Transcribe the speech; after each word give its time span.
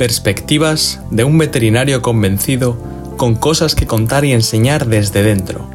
Perspectivas 0.00 0.98
de 1.10 1.24
un 1.24 1.36
veterinario 1.36 2.00
convencido 2.00 2.74
con 3.18 3.34
cosas 3.34 3.74
que 3.74 3.86
contar 3.86 4.24
y 4.24 4.32
enseñar 4.32 4.86
desde 4.86 5.22
dentro. 5.22 5.68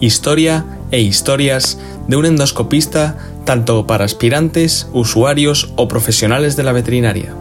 Historia 0.00 0.64
e 0.90 1.00
historias 1.00 1.78
de 2.08 2.16
un 2.16 2.26
endoscopista 2.26 3.16
tanto 3.44 3.86
para 3.86 4.04
aspirantes, 4.04 4.88
usuarios 4.92 5.72
o 5.76 5.86
profesionales 5.86 6.56
de 6.56 6.64
la 6.64 6.72
veterinaria. 6.72 7.32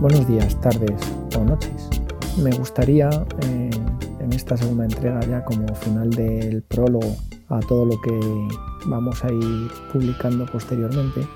Buenos 0.00 0.26
días, 0.26 0.58
tardes 0.62 1.02
o 1.36 1.44
noches. 1.44 1.90
Me 2.42 2.50
gustaría 2.52 3.10
eh, 3.42 3.70
en 4.20 4.32
esta 4.32 4.56
segunda 4.56 4.86
entrega 4.86 5.20
ya 5.28 5.44
como 5.44 5.66
final 5.74 6.08
del 6.08 6.62
prólogo 6.62 7.14
a 7.50 7.60
todo 7.60 7.84
lo 7.84 8.00
que 8.00 8.18
vamos 8.86 9.22
a 9.22 9.30
ir 9.30 9.70
publicando 9.92 10.46
posteriormente 10.46 11.28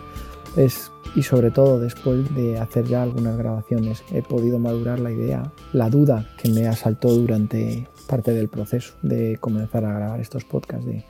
es 0.57 0.91
y 1.15 1.23
sobre 1.23 1.51
todo 1.51 1.81
después 1.81 2.35
de 2.35 2.59
hacer 2.59 2.85
ya 2.85 3.03
algunas 3.03 3.37
grabaciones 3.37 4.03
he 4.13 4.23
podido 4.23 4.59
madurar 4.59 5.01
la 5.01 5.11
idea, 5.11 5.53
la 5.73 5.91
duda 5.91 6.27
que 6.41 6.49
me 6.51 6.67
asaltó 6.67 7.13
durante 7.13 7.87
parte 8.09 8.33
del 8.33 8.49
proceso 8.49 8.95
de 9.03 9.37
comenzar 9.39 9.85
a 9.85 9.93
grabar 9.93 10.21
estos 10.21 10.45
podcasts, 10.45 10.87
de 10.87 11.05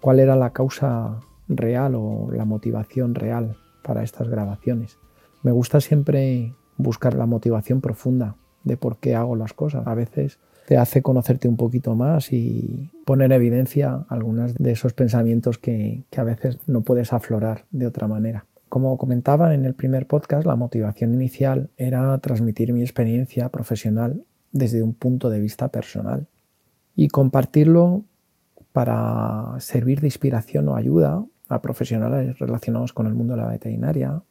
cuál 0.00 0.20
era 0.20 0.36
la 0.36 0.50
causa 0.50 1.20
real 1.48 1.94
o 1.94 2.28
la 2.32 2.44
motivación 2.44 3.14
real 3.14 3.56
para 3.82 4.02
estas 4.02 4.28
grabaciones. 4.28 4.98
Me 5.42 5.50
gusta 5.50 5.80
siempre 5.80 6.54
buscar 6.76 7.14
la 7.14 7.26
motivación 7.26 7.80
profunda 7.80 8.36
de 8.64 8.76
por 8.76 8.98
qué 8.98 9.14
hago 9.14 9.36
las 9.36 9.52
cosas. 9.54 9.86
A 9.86 9.94
veces 9.94 10.38
te 10.66 10.76
hace 10.76 11.02
conocerte 11.02 11.48
un 11.48 11.56
poquito 11.56 11.94
más 11.94 12.32
y 12.32 12.90
poner 13.04 13.26
en 13.26 13.32
evidencia 13.32 14.04
algunos 14.08 14.54
de 14.54 14.72
esos 14.72 14.92
pensamientos 14.92 15.58
que, 15.58 16.04
que 16.10 16.20
a 16.20 16.24
veces 16.24 16.58
no 16.66 16.82
puedes 16.82 17.12
aflorar 17.12 17.64
de 17.70 17.86
otra 17.86 18.06
manera. 18.06 18.46
Como 18.72 18.96
comentaba 18.96 19.52
en 19.52 19.66
el 19.66 19.74
primer 19.74 20.06
podcast, 20.06 20.46
la 20.46 20.56
motivación 20.56 21.12
inicial 21.12 21.68
era 21.76 22.16
transmitir 22.20 22.72
mi 22.72 22.80
experiencia 22.80 23.50
profesional 23.50 24.24
desde 24.50 24.82
un 24.82 24.94
punto 24.94 25.28
de 25.28 25.40
vista 25.40 25.68
personal 25.68 26.26
y 26.96 27.08
compartirlo 27.08 28.04
para 28.72 29.56
servir 29.58 30.00
de 30.00 30.06
inspiración 30.06 30.70
o 30.70 30.76
ayuda 30.76 31.22
a 31.50 31.60
profesionales 31.60 32.38
relacionados 32.38 32.94
con 32.94 33.06
el 33.06 33.12
mundo 33.12 33.34
de 33.34 33.42
la 33.42 33.48
veterinaria 33.48 34.22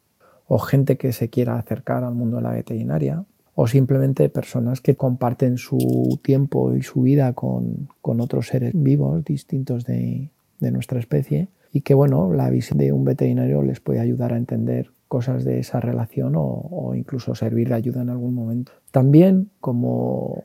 o 0.48 0.58
gente 0.58 0.96
que 0.96 1.12
se 1.12 1.30
quiera 1.30 1.56
acercar 1.56 2.02
al 2.02 2.14
mundo 2.16 2.38
de 2.38 2.42
la 2.42 2.50
veterinaria 2.50 3.24
o 3.54 3.68
simplemente 3.68 4.28
personas 4.28 4.80
que 4.80 4.96
comparten 4.96 5.56
su 5.56 6.18
tiempo 6.20 6.74
y 6.74 6.82
su 6.82 7.02
vida 7.02 7.32
con, 7.32 7.90
otros 8.02 8.48
seres 8.48 8.72
vivos 8.74 9.24
distintos 9.24 9.84
de, 9.84 10.30
de 10.58 10.72
nuestra 10.72 10.98
especie 10.98 11.46
y 11.72 11.80
que 11.80 11.94
bueno, 11.94 12.32
la 12.32 12.50
visión 12.50 12.78
de 12.78 12.92
un 12.92 13.04
veterinario 13.04 13.62
les 13.62 13.80
puede 13.80 14.00
ayudar 14.00 14.34
a 14.34 14.36
entender 14.36 14.90
cosas 15.08 15.44
de 15.44 15.58
esa 15.58 15.80
relación 15.80 16.34
o, 16.36 16.94
incluso 16.94 17.34
servir 17.34 17.68
de 17.68 17.74
ayuda 17.74 18.02
en 18.02 18.10
algún 18.10 18.34
momento. 18.34 18.72
También 18.90 19.50
como 19.60 20.44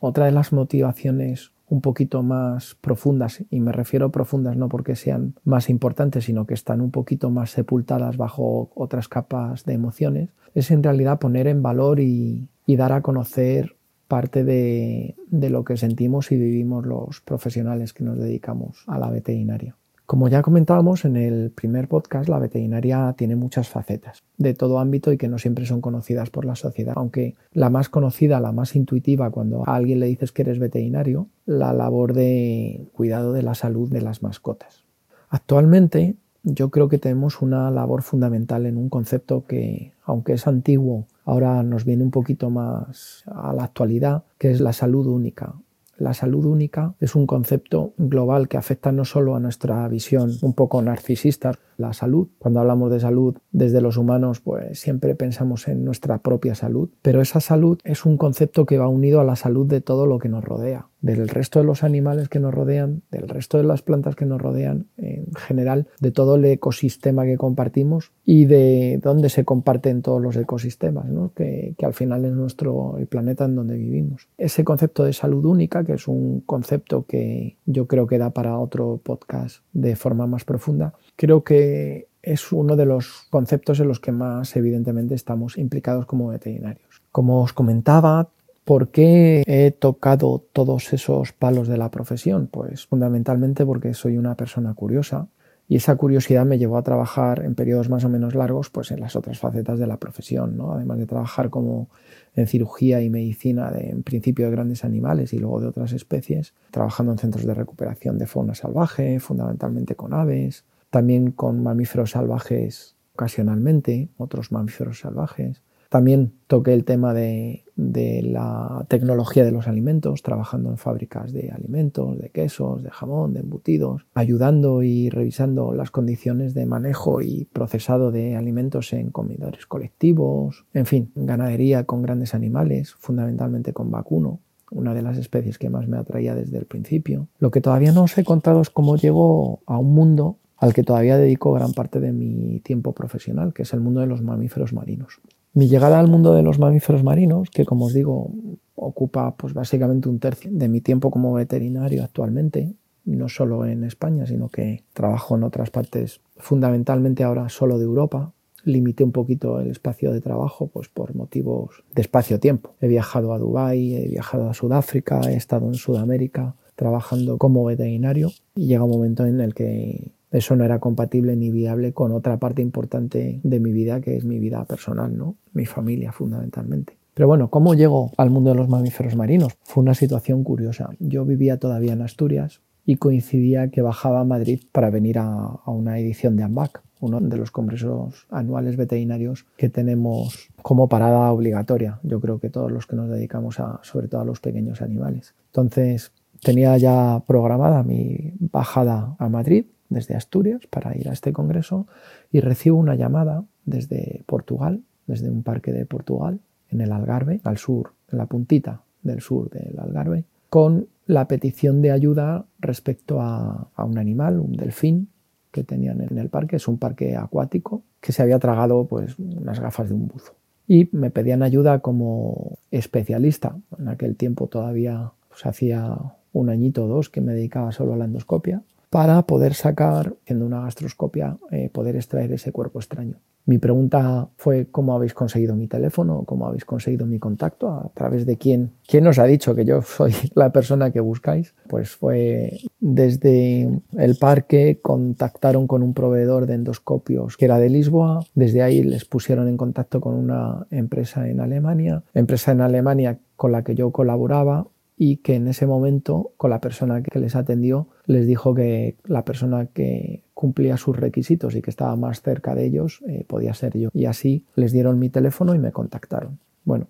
otra 0.00 0.26
de 0.26 0.32
las 0.32 0.52
motivaciones 0.52 1.52
un 1.68 1.80
poquito 1.80 2.22
más 2.22 2.76
profundas, 2.80 3.42
y 3.50 3.60
me 3.60 3.72
refiero 3.72 4.10
profundas 4.10 4.56
no 4.56 4.68
porque 4.68 4.96
sean 4.96 5.34
más 5.44 5.70
importantes, 5.70 6.24
sino 6.24 6.46
que 6.46 6.54
están 6.54 6.80
un 6.80 6.90
poquito 6.90 7.30
más 7.30 7.50
sepultadas 7.50 8.16
bajo 8.16 8.70
otras 8.74 9.08
capas 9.08 9.64
de 9.64 9.72
emociones, 9.72 10.28
es 10.54 10.70
en 10.70 10.82
realidad 10.82 11.18
poner 11.18 11.46
en 11.46 11.62
valor 11.62 12.00
y, 12.00 12.48
dar 12.66 12.92
a 12.92 13.02
conocer 13.02 13.76
parte 14.08 14.44
de 14.44 15.14
lo 15.50 15.64
que 15.64 15.76
sentimos 15.76 16.30
y 16.32 16.36
vivimos 16.36 16.86
los 16.86 17.20
profesionales 17.20 17.92
que 17.92 18.04
nos 18.04 18.18
dedicamos 18.18 18.84
a 18.86 18.98
la 18.98 19.10
veterinaria. 19.10 19.76
Como 20.06 20.28
ya 20.28 20.42
comentábamos 20.42 21.06
en 21.06 21.16
el 21.16 21.50
primer 21.50 21.88
podcast, 21.88 22.28
la 22.28 22.38
veterinaria 22.38 23.14
tiene 23.16 23.36
muchas 23.36 23.70
facetas 23.70 24.22
de 24.36 24.52
todo 24.52 24.78
ámbito 24.78 25.10
y 25.12 25.16
que 25.16 25.28
no 25.28 25.38
siempre 25.38 25.64
son 25.64 25.80
conocidas 25.80 26.28
por 26.28 26.44
la 26.44 26.56
sociedad. 26.56 26.92
Aunque 26.96 27.36
la 27.52 27.70
más 27.70 27.88
conocida, 27.88 28.38
la 28.38 28.52
más 28.52 28.76
intuitiva, 28.76 29.30
cuando 29.30 29.66
a 29.66 29.74
alguien 29.74 30.00
le 30.00 30.06
dices 30.06 30.30
que 30.30 30.42
eres 30.42 30.58
veterinario, 30.58 31.28
la 31.46 31.72
labor 31.72 32.12
de 32.12 32.86
cuidado 32.92 33.32
de 33.32 33.42
la 33.42 33.54
salud 33.54 33.90
de 33.90 34.02
las 34.02 34.22
mascotas. 34.22 34.84
Actualmente 35.30 36.16
yo 36.42 36.68
creo 36.68 36.90
que 36.90 36.98
tenemos 36.98 37.40
una 37.40 37.70
labor 37.70 38.02
fundamental 38.02 38.66
en 38.66 38.76
un 38.76 38.90
concepto 38.90 39.46
que, 39.46 39.94
aunque 40.04 40.34
es 40.34 40.46
antiguo, 40.46 41.06
ahora 41.24 41.62
nos 41.62 41.86
viene 41.86 42.04
un 42.04 42.10
poquito 42.10 42.50
más 42.50 43.24
a 43.26 43.54
la 43.54 43.64
actualidad, 43.64 44.24
que 44.36 44.50
es 44.50 44.60
la 44.60 44.74
salud 44.74 45.06
única 45.06 45.54
la 45.98 46.14
salud 46.14 46.44
única 46.44 46.94
es 47.00 47.14
un 47.14 47.26
concepto 47.26 47.94
global 47.98 48.48
que 48.48 48.56
afecta 48.56 48.92
no 48.92 49.04
solo 49.04 49.36
a 49.36 49.40
nuestra 49.40 49.86
visión 49.88 50.32
un 50.42 50.54
poco 50.54 50.82
narcisista, 50.82 51.52
la 51.76 51.92
salud. 51.92 52.28
Cuando 52.38 52.60
hablamos 52.60 52.90
de 52.90 53.00
salud 53.00 53.36
desde 53.50 53.80
los 53.80 53.96
humanos, 53.96 54.40
pues 54.40 54.78
siempre 54.78 55.14
pensamos 55.14 55.68
en 55.68 55.84
nuestra 55.84 56.18
propia 56.18 56.54
salud, 56.54 56.90
pero 57.02 57.20
esa 57.20 57.40
salud 57.40 57.78
es 57.84 58.04
un 58.04 58.16
concepto 58.16 58.66
que 58.66 58.78
va 58.78 58.88
unido 58.88 59.20
a 59.20 59.24
la 59.24 59.36
salud 59.36 59.66
de 59.66 59.80
todo 59.80 60.06
lo 60.06 60.18
que 60.18 60.28
nos 60.28 60.44
rodea 60.44 60.88
del 61.04 61.28
resto 61.28 61.58
de 61.58 61.66
los 61.66 61.84
animales 61.84 62.30
que 62.30 62.40
nos 62.40 62.54
rodean, 62.54 63.02
del 63.10 63.28
resto 63.28 63.58
de 63.58 63.64
las 63.64 63.82
plantas 63.82 64.16
que 64.16 64.24
nos 64.24 64.40
rodean, 64.40 64.86
en 64.96 65.34
general, 65.34 65.86
de 66.00 66.10
todo 66.10 66.36
el 66.36 66.44
ecosistema 66.46 67.26
que 67.26 67.36
compartimos 67.36 68.12
y 68.24 68.46
de 68.46 69.00
dónde 69.02 69.28
se 69.28 69.44
comparten 69.44 70.00
todos 70.00 70.22
los 70.22 70.34
ecosistemas, 70.36 71.04
que, 71.36 71.74
al 71.82 71.92
final 71.92 72.24
es 72.24 72.32
nuestro 72.32 72.96
el 72.96 73.06
planeta 73.06 73.44
en 73.44 73.54
donde 73.54 73.76
vivimos. 73.76 74.28
Ese 74.38 74.64
concepto 74.64 75.04
de 75.04 75.12
salud 75.12 75.44
única, 75.44 75.84
que 75.84 75.92
es 75.92 76.08
un 76.08 76.40
concepto 76.40 77.04
que 77.04 77.58
yo 77.66 77.86
creo 77.86 78.06
que 78.06 78.16
da 78.16 78.30
para 78.30 78.58
otro 78.58 78.98
podcast 79.02 79.62
de 79.74 79.96
forma 79.96 80.26
más 80.26 80.46
profunda, 80.46 80.94
creo 81.16 81.44
que 81.44 82.08
es 82.22 82.50
uno 82.50 82.76
de 82.76 82.86
los 82.86 83.26
conceptos 83.28 83.78
en 83.78 83.88
los 83.88 84.00
que 84.00 84.12
más 84.12 84.56
evidentemente 84.56 85.14
estamos 85.14 85.58
implicados 85.58 86.06
como 86.06 86.28
veterinarios. 86.28 87.02
Como 87.12 87.42
os 87.42 87.52
comentaba, 87.52 88.30
¿Por 88.64 88.88
qué 88.88 89.42
he 89.46 89.70
tocado 89.72 90.42
todos 90.52 90.94
esos 90.94 91.32
palos 91.32 91.68
de 91.68 91.76
la 91.76 91.90
profesión? 91.90 92.48
Pues 92.50 92.86
fundamentalmente 92.86 93.66
porque 93.66 93.92
soy 93.92 94.16
una 94.16 94.36
persona 94.36 94.72
curiosa 94.72 95.28
y 95.68 95.76
esa 95.76 95.96
curiosidad 95.96 96.46
me 96.46 96.58
llevó 96.58 96.78
a 96.78 96.82
trabajar 96.82 97.42
en 97.44 97.54
periodos 97.54 97.90
más 97.90 98.04
o 98.04 98.08
menos 98.08 98.34
largos 98.34 98.70
pues 98.70 98.90
en 98.90 99.00
las 99.00 99.16
otras 99.16 99.38
facetas 99.38 99.78
de 99.78 99.86
la 99.86 99.98
profesión, 99.98 100.56
¿no? 100.56 100.72
además 100.72 100.98
de 100.98 101.04
trabajar 101.04 101.50
como 101.50 101.90
en 102.34 102.46
cirugía 102.46 103.02
y 103.02 103.10
medicina 103.10 103.70
de, 103.70 103.90
en 103.90 104.02
principio 104.02 104.46
de 104.46 104.52
grandes 104.52 104.82
animales 104.82 105.34
y 105.34 105.38
luego 105.38 105.60
de 105.60 105.68
otras 105.68 105.92
especies, 105.92 106.54
trabajando 106.70 107.12
en 107.12 107.18
centros 107.18 107.44
de 107.44 107.52
recuperación 107.52 108.16
de 108.16 108.26
fauna 108.26 108.54
salvaje, 108.54 109.20
fundamentalmente 109.20 109.94
con 109.94 110.14
aves, 110.14 110.64
también 110.88 111.32
con 111.32 111.62
mamíferos 111.62 112.12
salvajes 112.12 112.96
ocasionalmente, 113.12 114.08
otros 114.16 114.52
mamíferos 114.52 115.00
salvajes, 115.00 115.62
también 115.88 116.32
toqué 116.46 116.74
el 116.74 116.84
tema 116.84 117.14
de, 117.14 117.64
la 117.76 118.84
tecnología 118.88 119.44
de 119.44 119.50
los 119.50 119.66
alimentos, 119.66 120.22
trabajando 120.22 120.70
en 120.70 120.76
fábricas 120.76 121.32
de 121.32 121.50
alimentos, 121.50 122.18
de 122.18 122.30
quesos, 122.30 122.82
de 122.82 122.90
jamón, 122.90 123.34
de 123.34 123.40
embutidos, 123.40 124.06
ayudando 124.14 124.82
y 124.82 125.10
revisando 125.10 125.72
las 125.72 125.90
condiciones 125.90 126.54
de 126.54 126.66
manejo 126.66 127.20
y 127.20 127.46
procesado 127.52 128.12
de 128.12 128.36
alimentos 128.36 128.92
en 128.92 129.10
comedores 129.10 129.66
colectivos, 129.66 130.66
en 130.72 130.86
fin, 130.86 131.12
ganadería 131.14 131.84
con 131.84 132.02
grandes 132.02 132.34
animales, 132.34 132.94
fundamentalmente 132.94 133.72
con 133.72 133.90
vacuno 133.90 134.40
una 134.70 134.92
de 134.92 135.02
las 135.02 135.18
especies 135.18 135.58
que 135.58 135.70
más 135.70 135.86
me 135.86 135.96
atraía 135.96 136.34
desde 136.34 136.58
el 136.58 136.66
principio. 136.66 137.28
Lo 137.38 137.50
que 137.50 137.60
todavía 137.60 137.92
no 137.92 138.02
os 138.02 138.18
he 138.18 138.24
contado 138.24 138.60
es 138.60 138.70
cómo 138.70 138.96
llego 138.96 139.60
a 139.66 139.78
un 139.78 139.94
mundo 139.94 140.38
al 140.56 140.72
que 140.72 140.82
todavía 140.82 141.16
dedico 141.16 141.52
gran 141.52 141.72
parte 141.72 142.00
de 142.00 142.12
mi 142.12 142.60
tiempo 142.60 142.92
profesional, 142.92 143.52
que 143.52 143.62
es 143.62 143.72
el 143.72 143.80
mundo 143.80 144.00
de 144.00 144.06
los 144.06 144.22
mamíferos 144.22 144.72
marinos. 144.72 145.20
Mi 145.54 145.68
llegada 145.68 146.00
al 146.00 146.08
mundo 146.08 146.34
de 146.34 146.42
los 146.42 146.58
mamíferos 146.58 147.04
marinos, 147.04 147.48
que 147.48 147.64
como 147.64 147.86
os 147.86 147.94
digo, 147.94 148.32
ocupa 148.74 149.36
pues 149.36 149.54
básicamente 149.54 150.08
un 150.08 150.18
tercio 150.18 150.50
de 150.52 150.68
mi 150.68 150.80
tiempo 150.80 151.12
como 151.12 151.32
veterinario 151.32 152.02
actualmente, 152.02 152.74
no 153.04 153.28
solo 153.28 153.64
en 153.64 153.84
España, 153.84 154.26
sino 154.26 154.48
que 154.48 154.82
trabajo 154.92 155.36
en 155.36 155.44
otras 155.44 155.70
partes, 155.70 156.20
fundamentalmente 156.38 157.22
ahora 157.22 157.48
solo 157.50 157.78
de 157.78 157.84
Europa. 157.84 158.32
Limité 158.64 159.04
un 159.04 159.12
poquito 159.12 159.60
el 159.60 159.70
espacio 159.70 160.10
de 160.10 160.20
trabajo 160.20 160.66
pues 160.66 160.88
por 160.88 161.14
motivos 161.14 161.84
de 161.94 162.02
espacio-tiempo. 162.02 162.74
He 162.80 162.88
viajado 162.88 163.32
a 163.32 163.38
Dubái, 163.38 163.94
he 163.94 164.08
viajado 164.08 164.50
a 164.50 164.54
Sudáfrica, 164.54 165.20
he 165.30 165.36
estado 165.36 165.68
en 165.68 165.74
Sudamérica 165.74 166.56
trabajando 166.74 167.38
como 167.38 167.64
veterinario 167.64 168.30
y 168.56 168.66
llega 168.66 168.82
un 168.82 168.90
momento 168.90 169.24
en 169.24 169.40
el 169.40 169.54
que 169.54 170.10
eso 170.34 170.56
no 170.56 170.64
era 170.64 170.80
compatible 170.80 171.36
ni 171.36 171.50
viable 171.50 171.92
con 171.92 172.10
otra 172.10 172.38
parte 172.38 172.60
importante 172.60 173.40
de 173.42 173.60
mi 173.60 173.72
vida, 173.72 174.00
que 174.00 174.16
es 174.16 174.24
mi 174.24 174.40
vida 174.40 174.64
personal, 174.64 175.16
¿no? 175.16 175.36
Mi 175.52 175.64
familia, 175.64 176.10
fundamentalmente. 176.10 176.96
Pero 177.14 177.28
bueno, 177.28 177.48
¿cómo 177.50 177.74
llego 177.74 178.10
al 178.16 178.30
mundo 178.30 178.50
de 178.50 178.56
los 178.56 178.68
mamíferos 178.68 179.14
marinos? 179.14 179.56
Fue 179.62 179.82
una 179.82 179.94
situación 179.94 180.42
curiosa. 180.42 180.90
Yo 180.98 181.24
vivía 181.24 181.58
todavía 181.58 181.92
en 181.92 182.02
Asturias 182.02 182.60
y 182.84 182.96
coincidía 182.96 183.70
que 183.70 183.82
bajaba 183.82 184.20
a 184.20 184.24
Madrid 184.24 184.60
para 184.72 184.90
venir 184.90 185.18
a, 185.18 185.60
una 185.66 186.00
edición 186.00 186.36
de 186.36 186.42
AMBAC, 186.42 186.82
uno 186.98 187.20
de 187.20 187.36
los 187.36 187.52
congresos 187.52 188.26
anuales 188.28 188.76
veterinarios 188.76 189.46
que 189.56 189.68
tenemos 189.68 190.48
como 190.62 190.88
parada 190.88 191.30
obligatoria. 191.30 192.00
Yo 192.02 192.20
creo 192.20 192.40
que 192.40 192.50
todos 192.50 192.72
los 192.72 192.88
que 192.88 192.96
nos 192.96 193.08
dedicamos 193.08 193.60
a, 193.60 193.78
sobre 193.84 194.08
todo 194.08 194.22
a 194.22 194.24
los 194.24 194.40
pequeños 194.40 194.82
animales. 194.82 195.36
Entonces, 195.46 196.10
tenía 196.42 196.76
ya 196.76 197.22
programada 197.24 197.84
mi 197.84 198.32
bajada 198.40 199.14
a 199.20 199.28
Madrid 199.28 199.66
desde 199.88 200.14
Asturias 200.14 200.66
para 200.68 200.96
ir 200.96 201.08
a 201.08 201.12
este 201.12 201.32
congreso 201.32 201.86
y 202.32 202.40
recibo 202.40 202.78
una 202.78 202.94
llamada 202.94 203.44
desde 203.64 204.22
Portugal, 204.26 204.82
desde 205.06 205.30
un 205.30 205.42
parque 205.42 205.72
de 205.72 205.86
Portugal, 205.86 206.40
en 206.70 206.80
el 206.80 206.92
Algarve, 206.92 207.40
al 207.44 207.58
sur, 207.58 207.92
en 208.10 208.18
la 208.18 208.26
puntita 208.26 208.82
del 209.02 209.20
sur 209.20 209.50
del 209.50 209.78
Algarve, 209.78 210.24
con 210.48 210.88
la 211.06 211.28
petición 211.28 211.82
de 211.82 211.90
ayuda 211.90 212.46
respecto 212.58 213.20
a, 213.20 213.68
un 213.76 213.98
animal, 213.98 214.40
un 214.40 214.52
delfín 214.52 215.08
que 215.50 215.62
tenían 215.62 216.00
en 216.00 216.18
el 216.18 216.28
parque. 216.28 216.56
Es 216.56 216.66
un 216.68 216.78
parque 216.78 217.16
acuático 217.16 217.82
que 218.00 218.12
se 218.12 218.22
había 218.22 218.38
tragado 218.38 218.86
pues, 218.86 219.18
unas 219.18 219.60
gafas 219.60 219.88
de 219.88 219.94
un 219.94 220.08
buzo. 220.08 220.34
Y 220.66 220.88
me 220.92 221.10
pedían 221.10 221.42
ayuda 221.42 221.80
como 221.80 222.58
especialista. 222.70 223.56
En 223.78 223.88
aquel 223.88 224.16
tiempo 224.16 224.46
todavía 224.46 225.12
pues, 225.28 225.44
hacía 225.44 225.96
un 226.32 226.48
añito 226.48 226.84
o 226.84 226.88
dos 226.88 227.10
que 227.10 227.20
me 227.20 227.34
dedicaba 227.34 227.70
solo 227.70 227.94
a 227.94 227.96
la 227.96 228.06
endoscopia 228.06 228.62
para 228.94 229.22
poder 229.22 229.54
sacar, 229.54 230.14
haciendo 230.22 230.46
una 230.46 230.60
gastroscopia, 230.60 231.36
eh, 231.50 231.68
poder 231.68 231.96
extraer 231.96 232.30
ese 232.30 232.52
cuerpo 232.52 232.78
extraño. 232.78 233.16
Mi 233.44 233.58
pregunta 233.58 234.28
fue 234.36 234.68
cómo 234.70 234.94
habéis 234.94 235.14
conseguido 235.14 235.56
mi 235.56 235.66
teléfono, 235.66 236.22
cómo 236.24 236.46
habéis 236.46 236.64
conseguido 236.64 237.04
mi 237.04 237.18
contacto, 237.18 237.68
a 237.70 237.90
través 237.92 238.24
de 238.24 238.36
quién, 238.36 238.70
quién 238.86 239.04
os 239.08 239.18
ha 239.18 239.24
dicho 239.24 239.56
que 239.56 239.64
yo 239.64 239.82
soy 239.96 240.12
la 240.36 240.52
persona 240.52 240.92
que 240.92 241.00
buscáis. 241.00 241.56
Pues 241.68 241.90
fue 241.90 242.60
desde 242.78 243.68
el 243.98 244.16
parque, 244.16 244.78
contactaron 244.80 245.66
con 245.66 245.82
un 245.82 245.92
proveedor 245.92 246.46
de 246.46 246.54
endoscopios 246.54 247.36
que 247.36 247.46
era 247.46 247.58
de 247.58 247.70
Lisboa, 247.70 248.24
desde 248.36 248.62
ahí 248.62 248.84
les 248.84 249.04
pusieron 249.06 249.48
en 249.48 249.56
contacto 249.56 250.00
con 250.00 250.14
una 250.14 250.68
empresa 250.70 251.28
en 251.28 251.40
Alemania, 251.40 252.04
empresa 252.14 252.52
en 252.52 252.60
Alemania 252.60 253.18
con 253.34 253.50
la 253.50 253.64
que 253.64 253.74
yo 253.74 253.90
colaboraba 253.90 254.68
y 254.96 255.16
que 255.18 255.34
en 255.34 255.48
ese 255.48 255.66
momento 255.66 256.32
con 256.36 256.50
la 256.50 256.60
persona 256.60 257.02
que 257.02 257.18
les 257.18 257.34
atendió 257.34 257.88
les 258.06 258.26
dijo 258.26 258.54
que 258.54 258.96
la 259.04 259.24
persona 259.24 259.66
que 259.66 260.22
cumplía 260.34 260.76
sus 260.76 260.96
requisitos 260.96 261.54
y 261.54 261.62
que 261.62 261.70
estaba 261.70 261.96
más 261.96 262.22
cerca 262.22 262.54
de 262.54 262.66
ellos 262.66 263.02
eh, 263.08 263.24
podía 263.26 263.54
ser 263.54 263.76
yo. 263.76 263.88
Y 263.92 264.06
así 264.06 264.44
les 264.54 264.72
dieron 264.72 264.98
mi 264.98 265.10
teléfono 265.10 265.54
y 265.54 265.58
me 265.58 265.72
contactaron. 265.72 266.38
Bueno, 266.64 266.88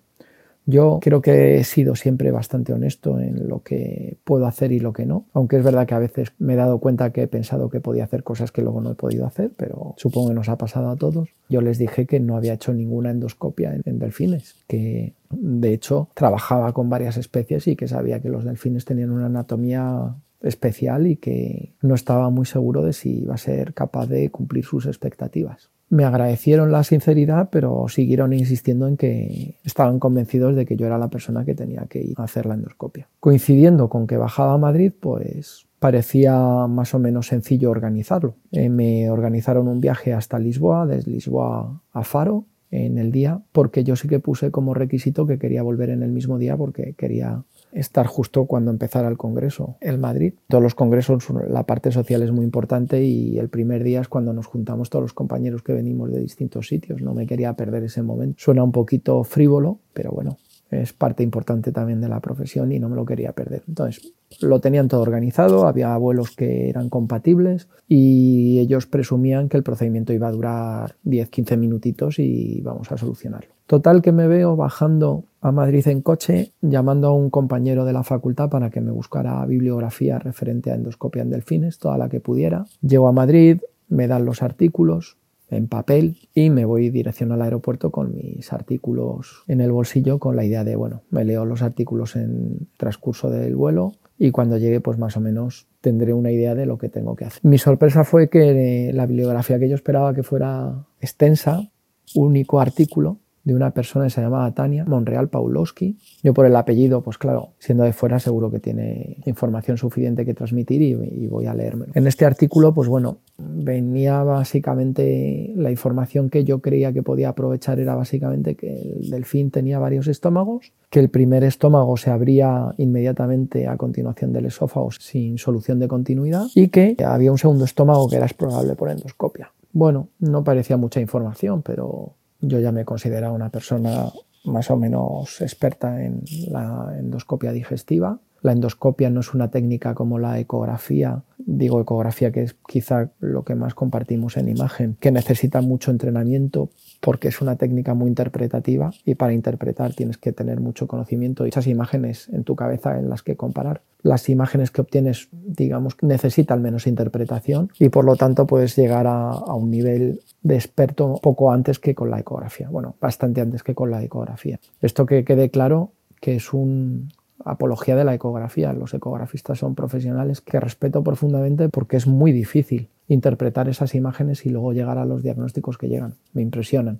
yo 0.65 0.99
creo 1.01 1.21
que 1.21 1.57
he 1.57 1.63
sido 1.63 1.95
siempre 1.95 2.31
bastante 2.31 2.73
honesto 2.73 3.19
en 3.19 3.47
lo 3.47 3.61
que 3.61 4.17
puedo 4.23 4.47
hacer 4.47 4.71
y 4.71 4.79
lo 4.79 4.93
que 4.93 5.05
no, 5.05 5.25
aunque 5.33 5.57
es 5.57 5.63
verdad 5.63 5.85
que 5.85 5.93
a 5.93 5.99
veces 5.99 6.33
me 6.39 6.53
he 6.53 6.55
dado 6.55 6.79
cuenta 6.79 7.11
que 7.11 7.23
he 7.23 7.27
pensado 7.27 7.69
que 7.69 7.81
podía 7.81 8.05
hacer 8.05 8.23
cosas 8.23 8.51
que 8.51 8.63
luego 8.63 8.81
no 8.81 8.91
he 8.91 8.95
podido 8.95 9.27
hacer, 9.27 9.51
pero 9.55 9.93
supongo 9.97 10.29
que 10.29 10.33
nos 10.33 10.49
ha 10.49 10.57
pasado 10.57 10.89
a 10.89 10.95
todos. 10.95 11.29
Yo 11.49 11.61
les 11.61 11.77
dije 11.77 12.07
que 12.07 12.19
no 12.19 12.35
había 12.35 12.53
hecho 12.53 12.73
ninguna 12.73 13.11
endoscopia 13.11 13.75
en, 13.85 13.99
delfines, 13.99 14.55
que 14.67 15.13
de 15.29 15.73
hecho 15.73 16.09
trabajaba 16.15 16.73
con 16.73 16.89
varias 16.89 17.17
especies 17.17 17.67
y 17.67 17.75
que 17.75 17.87
sabía 17.87 18.19
que 18.19 18.29
los 18.29 18.43
delfines 18.43 18.85
tenían 18.85 19.11
una 19.11 19.27
anatomía 19.27 20.15
especial 20.41 21.05
y 21.05 21.17
que 21.17 21.73
no 21.81 21.93
estaba 21.93 22.29
muy 22.31 22.45
seguro 22.45 22.83
de 22.83 22.93
si 22.93 23.21
iba 23.21 23.35
a 23.35 23.37
ser 23.37 23.73
capaz 23.73 24.07
de 24.07 24.29
cumplir 24.31 24.65
sus 24.65 24.85
expectativas 24.87 25.69
me 25.89 26.03
agradecieron 26.03 26.71
la 26.71 26.83
sinceridad, 26.83 27.49
pero 27.51 27.85
siguieron 27.87 28.33
insistiendo 28.33 28.87
en 28.87 28.97
que 28.97 29.55
estaban 29.63 29.99
convencidos 29.99 30.55
de 30.55 30.65
que 30.65 30.75
yo 30.75 30.85
era 30.85 30.97
la 30.97 31.09
persona 31.09 31.45
que 31.45 31.55
tenía 31.55 31.85
que 31.87 32.01
ir 32.01 32.15
a 32.17 32.23
hacer 32.23 32.45
la 32.45 32.55
endoscopia. 32.55 33.07
Coincidiendo 33.19 33.89
con 33.89 34.07
que 34.07 34.17
bajaba 34.17 34.53
a 34.53 34.57
Madrid, 34.57 34.91
pues 34.99 35.67
parecía 35.79 36.35
más 36.67 36.93
o 36.95 36.99
menos 36.99 37.27
sencillo 37.27 37.69
organizarlo. 37.69 38.35
Eh, 38.51 38.69
me 38.69 39.09
organizaron 39.09 39.67
un 39.67 39.79
viaje 39.79 40.13
hasta 40.13 40.39
Lisboa, 40.39 40.87
desde 40.87 41.11
Lisboa 41.11 41.81
a 41.93 42.03
Faro, 42.03 42.45
en 42.71 42.97
el 42.97 43.11
día, 43.11 43.41
porque 43.51 43.83
yo 43.83 43.95
sí 43.95 44.07
que 44.07 44.19
puse 44.19 44.51
como 44.51 44.73
requisito 44.73 45.25
que 45.25 45.37
quería 45.37 45.63
volver 45.63 45.89
en 45.89 46.03
el 46.03 46.11
mismo 46.11 46.37
día 46.37 46.57
porque 46.57 46.93
quería 46.97 47.43
estar 47.75 48.07
justo 48.07 48.45
cuando 48.45 48.71
empezara 48.71 49.07
el 49.07 49.17
Congreso 49.17 49.77
en 49.81 49.99
Madrid. 49.99 50.33
Todos 50.47 50.63
los 50.63 50.75
congresos, 50.75 51.27
la 51.47 51.65
parte 51.65 51.91
social 51.91 52.23
es 52.23 52.31
muy 52.31 52.45
importante 52.45 53.03
y 53.03 53.37
el 53.37 53.49
primer 53.49 53.83
día 53.83 54.01
es 54.01 54.07
cuando 54.07 54.33
nos 54.33 54.47
juntamos 54.47 54.89
todos 54.89 55.03
los 55.03 55.13
compañeros 55.13 55.61
que 55.61 55.73
venimos 55.73 56.11
de 56.11 56.19
distintos 56.19 56.67
sitios. 56.67 57.01
No 57.01 57.13
me 57.13 57.27
quería 57.27 57.53
perder 57.53 57.83
ese 57.83 58.01
momento. 58.01 58.35
Suena 58.39 58.63
un 58.63 58.71
poquito 58.71 59.23
frívolo, 59.23 59.79
pero 59.93 60.11
bueno, 60.11 60.37
es 60.71 60.93
parte 60.93 61.23
importante 61.23 61.71
también 61.71 62.01
de 62.01 62.09
la 62.09 62.19
profesión 62.19 62.71
y 62.71 62.79
no 62.79 62.89
me 62.89 62.95
lo 62.95 63.05
quería 63.05 63.33
perder. 63.33 63.63
Entonces, 63.67 64.13
lo 64.41 64.59
tenían 64.59 64.87
todo 64.87 65.01
organizado, 65.01 65.67
había 65.67 65.93
abuelos 65.93 66.35
que 66.35 66.69
eran 66.69 66.89
compatibles 66.89 67.67
y 67.87 68.59
ellos 68.59 68.87
presumían 68.87 69.49
que 69.49 69.57
el 69.57 69.63
procedimiento 69.63 70.13
iba 70.13 70.27
a 70.27 70.31
durar 70.31 70.95
10-15 71.05 71.57
minutitos 71.57 72.19
y 72.19 72.61
vamos 72.61 72.91
a 72.91 72.97
solucionarlo. 72.97 73.53
Total 73.67 74.01
que 74.01 74.11
me 74.11 74.27
veo 74.27 74.55
bajando 74.55 75.25
a 75.41 75.51
Madrid 75.51 75.87
en 75.87 76.01
coche, 76.01 76.53
llamando 76.61 77.07
a 77.07 77.13
un 77.13 77.29
compañero 77.29 77.85
de 77.85 77.93
la 77.93 78.03
facultad 78.03 78.49
para 78.49 78.69
que 78.69 78.81
me 78.81 78.91
buscara 78.91 79.45
bibliografía 79.45 80.19
referente 80.19 80.71
a 80.71 80.75
endoscopia 80.75 81.23
en 81.23 81.31
delfines, 81.31 81.79
toda 81.79 81.97
la 81.97 82.09
que 82.09 82.19
pudiera. 82.19 82.65
Llego 82.81 83.07
a 83.07 83.11
Madrid, 83.11 83.61
me 83.87 84.07
dan 84.07 84.25
los 84.25 84.43
artículos, 84.43 85.17
en 85.49 85.67
papel 85.67 86.17
y 86.33 86.49
me 86.49 86.65
voy 86.65 86.89
dirección 86.89 87.31
al 87.31 87.41
aeropuerto 87.41 87.91
con 87.91 88.15
mis 88.15 88.51
artículos 88.51 89.43
en 89.47 89.61
el 89.61 89.71
bolsillo 89.71 90.19
con 90.19 90.35
la 90.35 90.43
idea 90.43 90.63
de, 90.63 90.75
bueno, 90.75 91.03
me 91.09 91.23
leo 91.23 91.45
los 91.45 91.61
artículos 91.61 92.15
en 92.15 92.67
transcurso 92.77 93.29
del 93.29 93.55
vuelo 93.55 93.93
y 94.17 94.31
cuando 94.31 94.57
llegue 94.57 94.81
pues 94.81 94.97
más 94.97 95.17
o 95.17 95.21
menos 95.21 95.67
tendré 95.81 96.13
una 96.13 96.31
idea 96.31 96.55
de 96.55 96.65
lo 96.65 96.77
que 96.77 96.89
tengo 96.89 97.15
que 97.15 97.25
hacer. 97.25 97.41
Mi 97.43 97.57
sorpresa 97.57 98.03
fue 98.03 98.29
que 98.29 98.91
la 98.93 99.05
bibliografía 99.05 99.59
que 99.59 99.69
yo 99.69 99.75
esperaba 99.75 100.13
que 100.13 100.23
fuera 100.23 100.87
extensa, 100.99 101.69
único 102.15 102.59
artículo, 102.59 103.19
de 103.45 103.53
una 103.53 103.71
persona 103.71 104.05
que 104.05 104.09
se 104.09 104.21
llamaba 104.21 104.51
Tania 104.51 104.83
Monreal 104.85 105.29
Paulowski. 105.29 105.97
Yo 106.23 106.33
por 106.33 106.47
el 106.47 106.55
apellido, 106.55 107.01
pues 107.01 107.19
claro, 107.19 107.49
siendo 107.59 107.83
de 107.83 107.93
fuera 107.93 108.19
seguro 108.19 108.49
que 108.51 108.59
tiene 108.59 109.17
información 109.25 109.77
suficiente 109.77 110.25
que 110.25 110.33
transmitir 110.33 110.81
y, 110.81 111.27
voy 111.27 111.45
a 111.45 111.53
leerme. 111.53 111.85
En 111.93 112.07
este 112.07 112.25
artículo, 112.25 112.73
pues 112.73 112.89
bueno, 112.89 113.19
venía 113.37 114.23
básicamente 114.23 115.53
la 115.55 115.69
información 115.69 116.29
que 116.29 116.43
yo 116.43 116.59
creía 116.59 116.91
que 116.91 117.03
podía 117.03 117.29
aprovechar 117.29 117.79
era 117.79 117.95
básicamente 117.95 118.55
que 118.55 118.97
el 118.99 119.09
delfín 119.11 119.51
tenía 119.51 119.77
varios 119.77 120.07
estómagos, 120.07 120.71
que 120.89 120.99
el 120.99 121.09
primer 121.09 121.43
estómago 121.43 121.97
se 121.97 122.09
abría 122.09 122.73
inmediatamente 122.77 123.67
a 123.67 123.77
continuación 123.77 124.33
del 124.33 124.47
esófago 124.47 124.89
sin 124.91 125.37
solución 125.37 125.77
de 125.79 125.87
continuidad 125.87 126.47
y 126.55 126.69
que 126.69 126.95
había 127.05 127.31
un 127.31 127.37
segundo 127.37 127.65
estómago 127.65 128.09
que 128.09 128.15
era 128.15 128.25
explorable 128.25 128.75
por 128.75 128.89
endoscopia. 128.89 129.51
Bueno, 129.71 130.07
no 130.19 130.43
parecía 130.43 130.77
mucha 130.77 131.01
información, 131.01 131.61
pero 131.61 132.13
yo 132.41 132.59
ya 132.59 132.71
me 132.71 132.85
considero 132.85 133.33
una 133.33 133.49
persona 133.49 134.11
más 134.45 134.69
o 134.69 134.77
menos 134.77 135.41
experta 135.41 136.03
en 136.03 136.21
la 136.49 136.95
endoscopia 136.97 137.51
digestiva. 137.51 138.19
La 138.41 138.51
endoscopia 138.51 139.09
no 139.09 139.21
es 139.21 139.33
una 139.33 139.49
técnica 139.49 139.95
como 139.95 140.19
la 140.19 140.39
ecografía, 140.39 141.23
digo 141.39 141.81
ecografía 141.81 142.31
que 142.31 142.43
es 142.43 142.55
quizá 142.67 143.09
lo 143.19 143.43
que 143.43 143.55
más 143.55 143.73
compartimos 143.73 144.37
en 144.37 144.49
imagen, 144.49 144.97
que 144.99 145.11
necesita 145.11 145.61
mucho 145.61 145.89
entrenamiento 145.89 146.69
porque 146.99 147.27
es 147.27 147.41
una 147.41 147.55
técnica 147.55 147.93
muy 147.93 148.07
interpretativa 148.07 148.91
y 149.05 149.15
para 149.15 149.33
interpretar 149.33 149.93
tienes 149.93 150.17
que 150.17 150.31
tener 150.31 150.59
mucho 150.59 150.87
conocimiento 150.87 151.45
y 151.45 151.49
esas 151.49 151.67
imágenes 151.67 152.29
en 152.29 152.43
tu 152.43 152.55
cabeza 152.55 152.97
en 152.97 153.09
las 153.09 153.23
que 153.23 153.35
comparar. 153.35 153.81
Las 154.01 154.29
imágenes 154.29 154.71
que 154.71 154.81
obtienes, 154.81 155.29
digamos, 155.31 155.97
necesitan 156.01 156.61
menos 156.61 156.87
interpretación 156.87 157.71
y 157.79 157.89
por 157.89 158.05
lo 158.05 158.15
tanto 158.15 158.45
puedes 158.45 158.75
llegar 158.75 159.07
a, 159.07 159.31
a 159.31 159.53
un 159.55 159.71
nivel 159.71 160.21
de 160.43 160.55
experto 160.55 161.19
poco 161.21 161.51
antes 161.51 161.79
que 161.79 161.95
con 161.95 162.11
la 162.11 162.19
ecografía, 162.19 162.69
bueno, 162.69 162.95
bastante 163.01 163.41
antes 163.41 163.63
que 163.63 163.73
con 163.73 163.89
la 163.89 164.03
ecografía. 164.03 164.59
Esto 164.81 165.05
que 165.05 165.23
quede 165.23 165.49
claro 165.49 165.91
que 166.21 166.35
es 166.35 166.53
un, 166.53 167.09
apología 167.45 167.95
de 167.95 168.03
la 168.03 168.13
ecografía. 168.13 168.73
Los 168.73 168.93
ecografistas 168.93 169.59
son 169.59 169.75
profesionales 169.75 170.41
que 170.41 170.59
respeto 170.59 171.03
profundamente 171.03 171.69
porque 171.69 171.95
es 171.95 172.07
muy 172.07 172.31
difícil 172.31 172.89
interpretar 173.07 173.69
esas 173.69 173.95
imágenes 173.95 174.45
y 174.45 174.49
luego 174.49 174.73
llegar 174.73 174.97
a 174.97 175.05
los 175.05 175.23
diagnósticos 175.23 175.77
que 175.77 175.87
llegan. 175.87 176.15
Me 176.33 176.41
impresionan. 176.41 176.99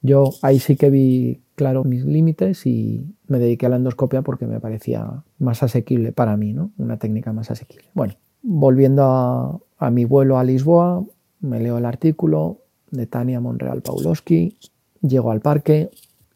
Yo 0.00 0.30
ahí 0.42 0.58
sí 0.58 0.76
que 0.76 0.90
vi 0.90 1.42
claro 1.54 1.84
mis 1.84 2.04
límites 2.04 2.66
y 2.66 3.06
me 3.28 3.38
dediqué 3.38 3.66
a 3.66 3.68
la 3.68 3.76
endoscopia 3.76 4.22
porque 4.22 4.46
me 4.46 4.58
parecía 4.58 5.22
más 5.38 5.62
asequible 5.62 6.10
para 6.10 6.36
mí, 6.36 6.52
¿no? 6.52 6.72
Una 6.78 6.96
técnica 6.96 7.32
más 7.32 7.52
asequible. 7.52 7.84
Bueno, 7.94 8.14
volviendo 8.42 9.62
a, 9.78 9.90
mi 9.90 10.04
vuelo 10.04 10.38
a 10.38 10.44
Lisboa, 10.44 11.04
me 11.40 11.60
leo 11.60 11.78
el 11.78 11.84
artículo 11.84 12.58
de 12.90 13.06
Tania 13.06 13.40
Monreal 13.40 13.82
Paulowski, 13.82 14.56
llego 15.02 15.30
al 15.30 15.40
parque 15.40 15.90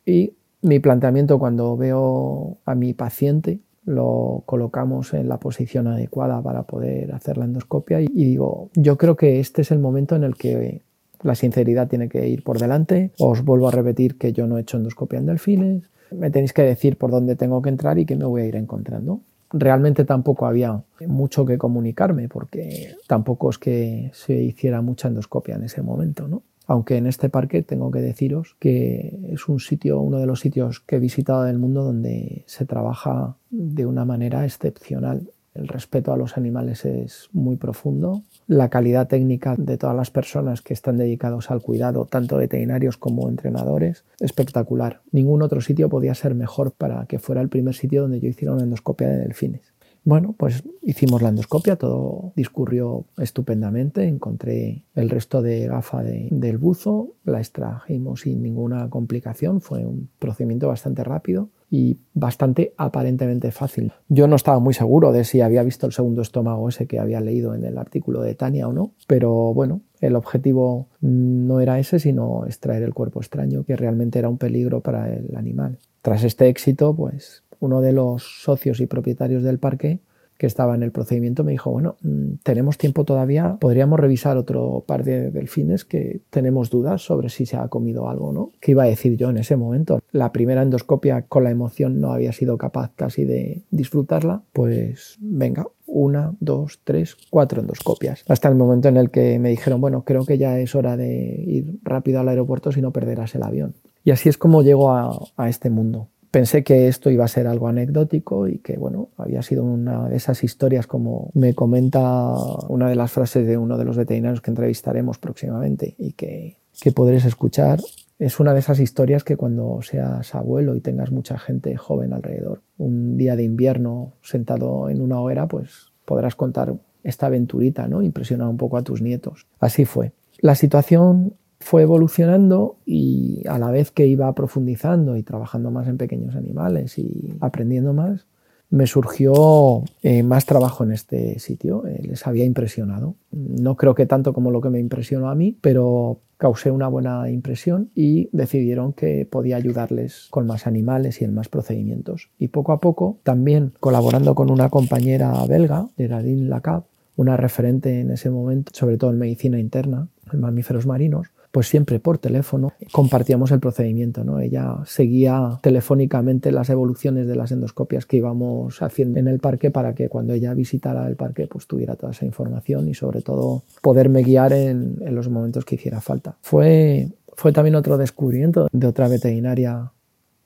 y 0.05 0.35
mi 0.67 0.81
planteamiento 0.81 1.39
cuando 1.39 1.77
veo 1.77 2.59
a 2.65 2.75
mi 2.75 2.93
paciente 2.93 3.61
lo 3.85 4.43
colocamos 4.47 5.15
en 5.15 5.29
la 5.29 5.39
posición 5.39 5.87
adecuada 5.87 6.43
para 6.43 6.65
poder 6.65 7.15
hacer 7.15 7.39
la 7.39 7.45
endoscopia 7.45 8.01
y 8.01 8.09
digo, 8.09 8.71
yo 8.75 8.99
creo 8.99 9.17
que 9.17 9.39
este 9.39 9.63
es 9.63 9.71
el 9.71 9.79
momento 9.79 10.17
en 10.17 10.25
el 10.25 10.35
que 10.35 10.83
la 11.23 11.37
sinceridad 11.37 11.87
tiene 11.89 12.09
que 12.09 12.29
ir 12.29 12.43
por 12.43 12.59
delante. 12.59 13.13
Os 13.19 13.45
vuelvo 13.45 13.69
a 13.69 13.71
repetir 13.71 14.19
que 14.19 14.33
yo 14.33 14.49
no 14.49 14.59
he 14.59 14.63
hecho 14.63 14.77
endoscopia 14.77 15.21
en 15.21 15.27
delfines. 15.27 15.85
Me 16.11 16.31
tenéis 16.31 16.53
que 16.53 16.63
decir 16.63 16.99
por 16.99 17.13
dónde 17.13 17.37
tengo 17.37 17.63
que 17.63 17.69
entrar 17.69 17.99
y 18.01 18.05
qué 18.05 18.17
me 18.17 18.25
voy 18.25 18.43
a 18.43 18.47
ir 18.47 18.57
encontrando. 18.57 19.21
Realmente 19.53 20.05
tampoco 20.05 20.47
había 20.47 20.83
mucho 21.07 21.47
que 21.47 21.57
comunicarme 21.57 22.29
porque 22.29 22.97
tampoco 23.07 23.51
es 23.51 23.59
que 23.59 24.11
se 24.13 24.35
hiciera 24.35 24.83
mucha 24.83 25.07
endoscopia 25.07 25.55
en 25.55 25.63
ese 25.63 25.83
momento, 25.83 26.27
¿no? 26.27 26.43
Aunque 26.67 26.97
en 26.97 27.07
este 27.07 27.29
parque 27.29 27.63
tengo 27.63 27.91
que 27.91 28.01
deciros 28.01 28.57
que 28.59 29.19
es 29.31 29.49
un 29.49 29.61
sitio, 29.61 30.01
uno 30.01 30.19
de 30.19 30.27
los 30.27 30.41
sitios 30.41 30.81
que 30.81 30.97
he 30.97 31.01
visitado 31.01 31.45
del 31.45 31.59
mundo 31.59 31.85
donde 31.85 32.43
se 32.47 32.65
trabaja 32.65 33.37
de 33.51 33.87
una 33.87 34.05
manera 34.05 34.45
excepcional 34.45 35.31
El 35.55 35.69
respeto 35.69 36.13
a 36.13 36.19
los 36.19 36.37
animales 36.37 36.85
es 36.85 37.31
muy 37.33 37.57
profundo. 37.57 38.23
La 38.47 38.69
calidad 38.69 39.09
técnica 39.09 39.55
de 39.57 39.79
todas 39.79 39.97
las 39.97 40.11
personas 40.11 40.61
que 40.61 40.75
están 40.75 40.99
dedicados 40.99 41.51
al 41.51 41.63
cuidado, 41.63 42.05
tanto 42.05 42.37
veterinarios 42.37 42.99
como 42.99 43.31
entrenadores, 43.31 44.05
espectacular. 44.21 45.01
Ningún 45.13 45.41
otro 45.41 45.63
sitio 45.63 45.89
podía 45.89 46.15
ser 46.15 46.35
mejor 46.35 46.73
para 46.73 47.07
que 47.07 47.19
fuera 47.19 47.41
el 47.41 47.49
primer 47.49 47.75
sitio 47.75 48.03
donde 48.03 48.21
yo 48.21 48.29
hiciera 48.29 48.53
una 48.53 48.65
endoscopia 48.65 49.09
de 49.09 49.17
delfines. 49.17 49.76
Bueno, 50.07 50.37
pues 50.39 50.63
hicimos 50.83 51.21
la 51.21 51.31
endoscopia, 51.31 51.75
todo 51.75 52.33
discurrió 52.37 53.07
estupendamente, 53.19 54.07
encontré 54.07 54.85
el 54.95 55.11
resto 55.11 55.43
de 55.43 55.67
gafa 55.67 56.05
del 56.05 56.59
buzo, 56.59 57.15
la 57.25 57.41
extrajimos 57.41 58.21
sin 58.21 58.41
ninguna 58.41 58.89
complicación, 58.89 59.61
fue 59.61 59.85
un 59.85 60.09
procedimiento 60.21 60.69
bastante 60.69 61.03
rápido 61.03 61.49
y 61.73 61.99
bastante 62.15 62.73
aparentemente 62.77 63.51
fácil. 63.51 63.95
Yo 64.09 64.29
no 64.29 64.37
estaba 64.37 64.61
muy 64.61 64.75
seguro 64.75 65.11
de 65.11 65.25
si 65.25 65.41
había 65.41 65.65
visto 65.65 65.87
el 65.87 65.93
segundo 65.93 66.23
estómago 66.23 66.69
ese 66.69 66.87
que 66.87 67.01
había 67.01 67.21
leído 67.21 67.57
en 67.57 67.65
el 67.65 67.77
artículo 67.77 68.23
de 68.23 68.37
Tania 68.37 68.69
o 68.69 68.73
no, 68.73 68.93
pero 69.09 69.53
bueno, 69.55 69.81
el 70.01 70.15
objetivo 70.15 70.87
no 71.01 71.59
era 71.59 71.81
ese, 71.81 71.99
sino 71.99 72.47
extraer 72.47 72.85
el 72.85 72.95
cuerpo 72.95 73.19
extraño, 73.19 73.65
que 73.65 73.75
realmente 73.75 74.21
era 74.21 74.29
un 74.29 74.39
peligro 74.39 74.83
para 74.83 75.13
el 75.13 75.35
animal. 75.35 75.79
Tras 76.01 76.23
este 76.23 76.47
éxito, 76.47 76.95
pues 76.95 77.43
uno 77.61 77.81
de 77.81 77.93
los 77.93 78.43
socios 78.43 78.81
y 78.81 78.87
propietarios 78.87 79.43
del 79.43 79.59
parque 79.59 80.01
que 80.39 80.47
estaba 80.47 80.75
en 80.75 80.83
el 80.83 80.93
procedimiento 80.93 81.45
me 81.45 81.53
dijo, 81.53 81.71
bueno, 81.71 81.97
mm, 82.03 82.35
tenemos 82.43 82.79
tiempo 82.79 83.05
todavía, 83.05 83.57
podríamos 83.59 83.99
revisar 83.99 84.37
otro 84.37 84.85
par 84.87 85.05
de 85.05 85.31
delfines 85.31 85.85
que 85.85 86.21
tenemos 86.31 86.71
dudas 86.71 87.03
sobre 87.03 87.29
si 87.29 87.47
se 87.47 87.57
ha 87.57 87.69
comido 87.69 88.09
algo, 88.09 88.33
¿no? 88.33 88.51
¿Qué 88.61 88.73
iba 88.73 88.85
a 88.85 88.87
decir 88.87 89.17
yo 89.17 89.31
en 89.31 89.39
ese 89.39 89.57
momento? 89.57 90.01
La 90.13 90.33
primera 90.33 90.63
endoscopia 90.63 91.23
con 91.23 91.45
la 91.45 91.51
emoción 91.51 92.01
no 92.01 92.13
había 92.13 92.33
sido 92.33 92.59
capaz 92.59 92.93
casi 92.95 93.25
de 93.25 93.63
disfrutarla, 93.71 94.43
pues 94.53 95.17
venga, 95.21 95.67
una, 95.87 96.35
dos, 96.41 96.81
tres, 96.85 97.17
cuatro 97.31 97.61
endoscopias. 97.61 98.25
Hasta 98.29 98.49
el 98.49 98.57
momento 98.57 98.89
en 98.89 98.97
el 98.97 99.11
que 99.11 99.39
me 99.39 99.51
dijeron, 99.51 99.81
bueno, 99.81 100.05
creo 100.05 100.27
que 100.27 100.37
ya 100.37 100.59
es 100.59 100.75
hora 100.75 100.97
de 100.97 101.45
ir 101.47 101.79
rápido 101.83 102.21
al 102.21 102.29
aeropuerto 102.29 102.73
si 102.73 102.83
no 102.83 102.93
perderás 102.93 103.35
el 103.35 103.43
avión. 103.43 103.75
Y 104.05 104.11
así 104.11 104.29
es 104.29 104.39
como 104.39 104.63
llego 104.63 104.93
a, 104.93 105.19
a 105.37 105.49
este 105.49 105.71
mundo. 105.71 106.09
Pensé 106.37 106.65
que 106.65 106.87
esto 106.87 107.09
iba 107.09 107.25
a 107.25 107.29
ser 107.29 107.47
algo 107.47 107.67
anecdótico 107.67 108.47
y 108.47 108.59
que, 108.59 108.77
bueno, 108.77 109.09
había 109.17 109.41
sido 109.41 109.65
una 109.65 110.07
de 110.11 110.17
esas 110.17 110.45
historias 110.45 110.87
como 110.87 111.31
me 111.33 111.55
comenta 111.55 112.35
una 112.69 112.91
de 112.91 112.95
las 112.95 113.11
frases 113.11 113.47
de 113.47 113.57
uno 113.57 113.79
de 113.79 113.87
los 113.87 113.97
veterinarios 113.97 114.43
que 114.43 114.51
entrevistaremos 114.51 115.17
próximamente 115.17 115.95
y 115.97 116.13
que, 116.13 116.59
que 116.79 116.93
podréis 116.93 117.25
escuchar. 117.25 117.81
Es 118.19 118.39
una 118.39 118.53
de 118.53 118.59
esas 118.59 118.81
historias 118.81 119.25
que 119.25 119.39
cuando 119.39 119.81
seas 119.81 120.35
abuelo 120.35 120.77
y 120.77 120.83
tengas 120.83 121.11
mucha 121.11 121.39
gente 121.39 121.75
joven 121.79 122.13
alrededor, 122.13 122.61
un 122.77 123.17
día 123.17 123.35
de 123.35 123.45
invierno 123.45 124.13
sentado 124.21 124.91
en 124.91 125.01
una 125.01 125.19
hoguera, 125.19 125.49
pues 125.49 125.95
podrás 126.05 126.35
contar 126.35 126.75
esta 127.03 127.29
aventurita, 127.29 127.89
¿no? 127.89 128.03
Impresionar 128.03 128.49
un 128.49 128.59
poco 128.59 128.77
a 128.77 128.83
tus 128.83 129.01
nietos. 129.01 129.47
Así 129.59 129.87
fue. 129.87 130.13
La 130.41 130.55
situación 130.55 131.33
fue 131.67 131.83
evolucionando 131.83 132.77
y 132.87 133.43
a 133.49 133.59
la 133.59 133.73
vez 133.73 133.91
que 133.91 134.07
iba 134.07 134.33
profundizando 134.37 135.17
y 135.17 135.25
trabajando 135.25 135.73
más 135.73 135.89
en 135.89 135.99
pequeños 135.99 136.37
animales 136.37 136.97
y 136.97 137.35
aprendiendo 137.41 137.93
más, 137.93 138.29
me 138.71 138.87
surgió 138.87 139.83
eh, 140.05 140.23
más 140.23 140.47
trabajo 140.47 140.85
en 140.85 140.93
este 140.93 141.41
sitio. 141.41 141.85
Eh, 141.85 142.03
les 142.07 142.25
había 142.25 142.45
impresionado. 142.45 143.17
No 143.33 143.77
creo 143.77 143.97
que 143.97 144.07
tanto 144.07 144.33
como 144.33 144.53
lo 144.53 144.61
que 144.61 144.71
me 144.71 144.79
impresionó 144.79 145.29
a 145.29 145.35
mí, 145.35 145.59
pero 145.61 146.21
causé 146.37 146.71
una 146.71 146.87
buena 146.87 147.29
impresión 147.31 147.91
y 147.97 148.29
decidieron 148.31 148.93
que 148.93 149.27
podía 149.29 149.57
ayudarles 149.57 150.29
con 150.31 150.47
más 150.47 150.69
animales 150.69 151.21
y 151.21 151.25
en 151.25 151.35
más 151.35 151.49
procedimientos. 151.49 152.31
Y 152.39 152.49
poco 152.49 152.71
a 152.71 152.79
poco, 152.79 153.19
también 153.25 153.73
colaborando 153.81 154.37
con 154.37 154.53
una 154.53 154.69
compañera 154.69 155.45
belga, 155.49 155.89
Geraldine 155.97 156.49
Lacab, 156.49 156.85
una 157.17 157.37
referente 157.37 158.03
en 158.03 158.13
ese 158.13 158.31
momento, 158.31 158.71
sobre 158.73 158.99
todo 158.99 159.11
en 159.11 159.19
medicina 159.19 159.59
interna, 159.59 160.07
en 160.33 160.41
mamíferos 160.41 160.87
marinos, 160.87 161.33
pues 161.51 161.69
siempre 161.69 162.01
por 162.01 162.19
teléfono 162.19 162.73
compartíamos 162.93 163.51
el 163.51 163.61
procedimiento. 163.61 164.25
¿no? 164.25 164.41
Ella 164.41 164.77
seguía 164.87 165.59
telefónicamente 165.63 166.53
las 166.53 166.71
evoluciones 166.71 167.27
de 167.27 167.37
las 167.37 167.53
endoscopias 167.53 168.07
que 168.07 168.19
íbamos 168.19 168.83
haciendo 168.83 169.19
en 169.19 169.29
el 169.29 169.39
parque 169.39 169.71
para 169.71 169.95
que 169.95 170.09
cuando 170.09 170.33
ella 170.35 170.55
visitara 170.55 171.07
el 171.09 171.17
parque 171.17 171.47
pues 171.47 171.67
tuviera 171.67 171.97
toda 171.97 172.13
esa 172.13 172.25
información 172.25 172.89
y 172.89 172.95
sobre 172.95 173.23
todo 173.23 173.63
poderme 173.83 174.23
guiar 174.23 174.53
en, 174.53 174.99
en 175.01 175.15
los 175.15 175.29
momentos 175.29 175.65
que 175.65 175.77
hiciera 175.77 176.01
falta. 176.01 176.37
Fue, 176.43 177.09
fue 177.35 177.53
también 177.53 177.75
otro 177.75 177.99
descubrimiento 177.99 178.69
de 178.73 178.87
otra 178.87 179.09
veterinaria 179.09 179.93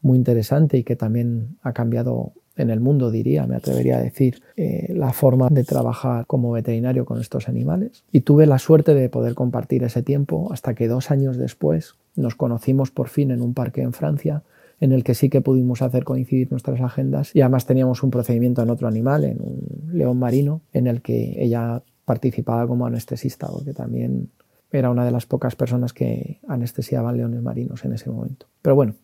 muy 0.03 0.19
interesante 0.19 0.79
y 0.79 0.85
que 0.85 0.97
también 0.97 1.59
ha 1.63 1.73
cambiado 1.73 2.33
en 2.61 2.71
el 2.71 2.81
mundo, 2.81 3.11
diría, 3.11 3.47
me 3.47 3.57
atrevería 3.57 3.99
a 3.99 4.03
decir, 4.03 4.43
eh, 4.57 4.93
la 4.95 5.13
forma 5.13 5.49
de 5.51 5.65
trabajar 5.65 6.27
como 6.27 6.53
veterinario 6.53 7.05
con 7.05 7.21
estos 7.21 7.49
animales. 7.49 8.05
Y 8.13 8.21
tuve 8.21 8.47
la 8.47 8.59
suerte 8.59 8.95
de 8.95 9.09
poder 9.09 9.35
compartir 9.35 9.85
ese 9.85 10.03
tiempo 10.03 10.53
hasta 10.53 10.75
que 10.75 10.89
dos 10.89 11.11
años 11.11 11.37
después 11.37 11.95
nos 12.17 12.35
conocimos 12.35 12.91
por 12.91 13.09
fin 13.09 13.31
en 13.31 13.43
un 13.43 13.55
parque 13.55 13.83
en 13.83 13.93
Francia 13.93 14.43
en 14.81 14.93
el 14.93 15.05
que 15.05 15.15
sí 15.15 15.29
que 15.29 15.43
pudimos 15.43 15.83
hacer 15.83 16.05
coincidir 16.05 16.51
nuestras 16.51 16.81
agendas 16.81 17.37
y 17.37 17.43
además 17.43 17.67
teníamos 17.67 18.03
un 18.03 18.11
procedimiento 18.11 18.63
en 18.63 18.71
otro 18.71 18.89
animal, 18.89 19.25
en 19.25 19.39
un 19.41 19.91
león 19.93 20.19
marino, 20.19 20.63
en 20.73 20.87
el 20.87 21.03
que 21.03 21.37
ella 21.37 21.83
participaba 22.07 22.67
como 22.67 22.87
anestesista, 22.87 23.47
porque 23.49 23.75
también 23.75 24.31
era 24.73 24.91
una 24.91 25.05
de 25.05 25.11
las 25.11 25.27
pocas 25.27 25.57
personas 25.57 25.93
que 25.93 26.41
anestesiaban 26.49 27.17
leones 27.17 27.43
marinos 27.43 27.85
en 27.85 27.93
ese 27.93 28.11
momento. 28.11 28.47
Pero 28.63 28.75
bueno, 28.75 28.95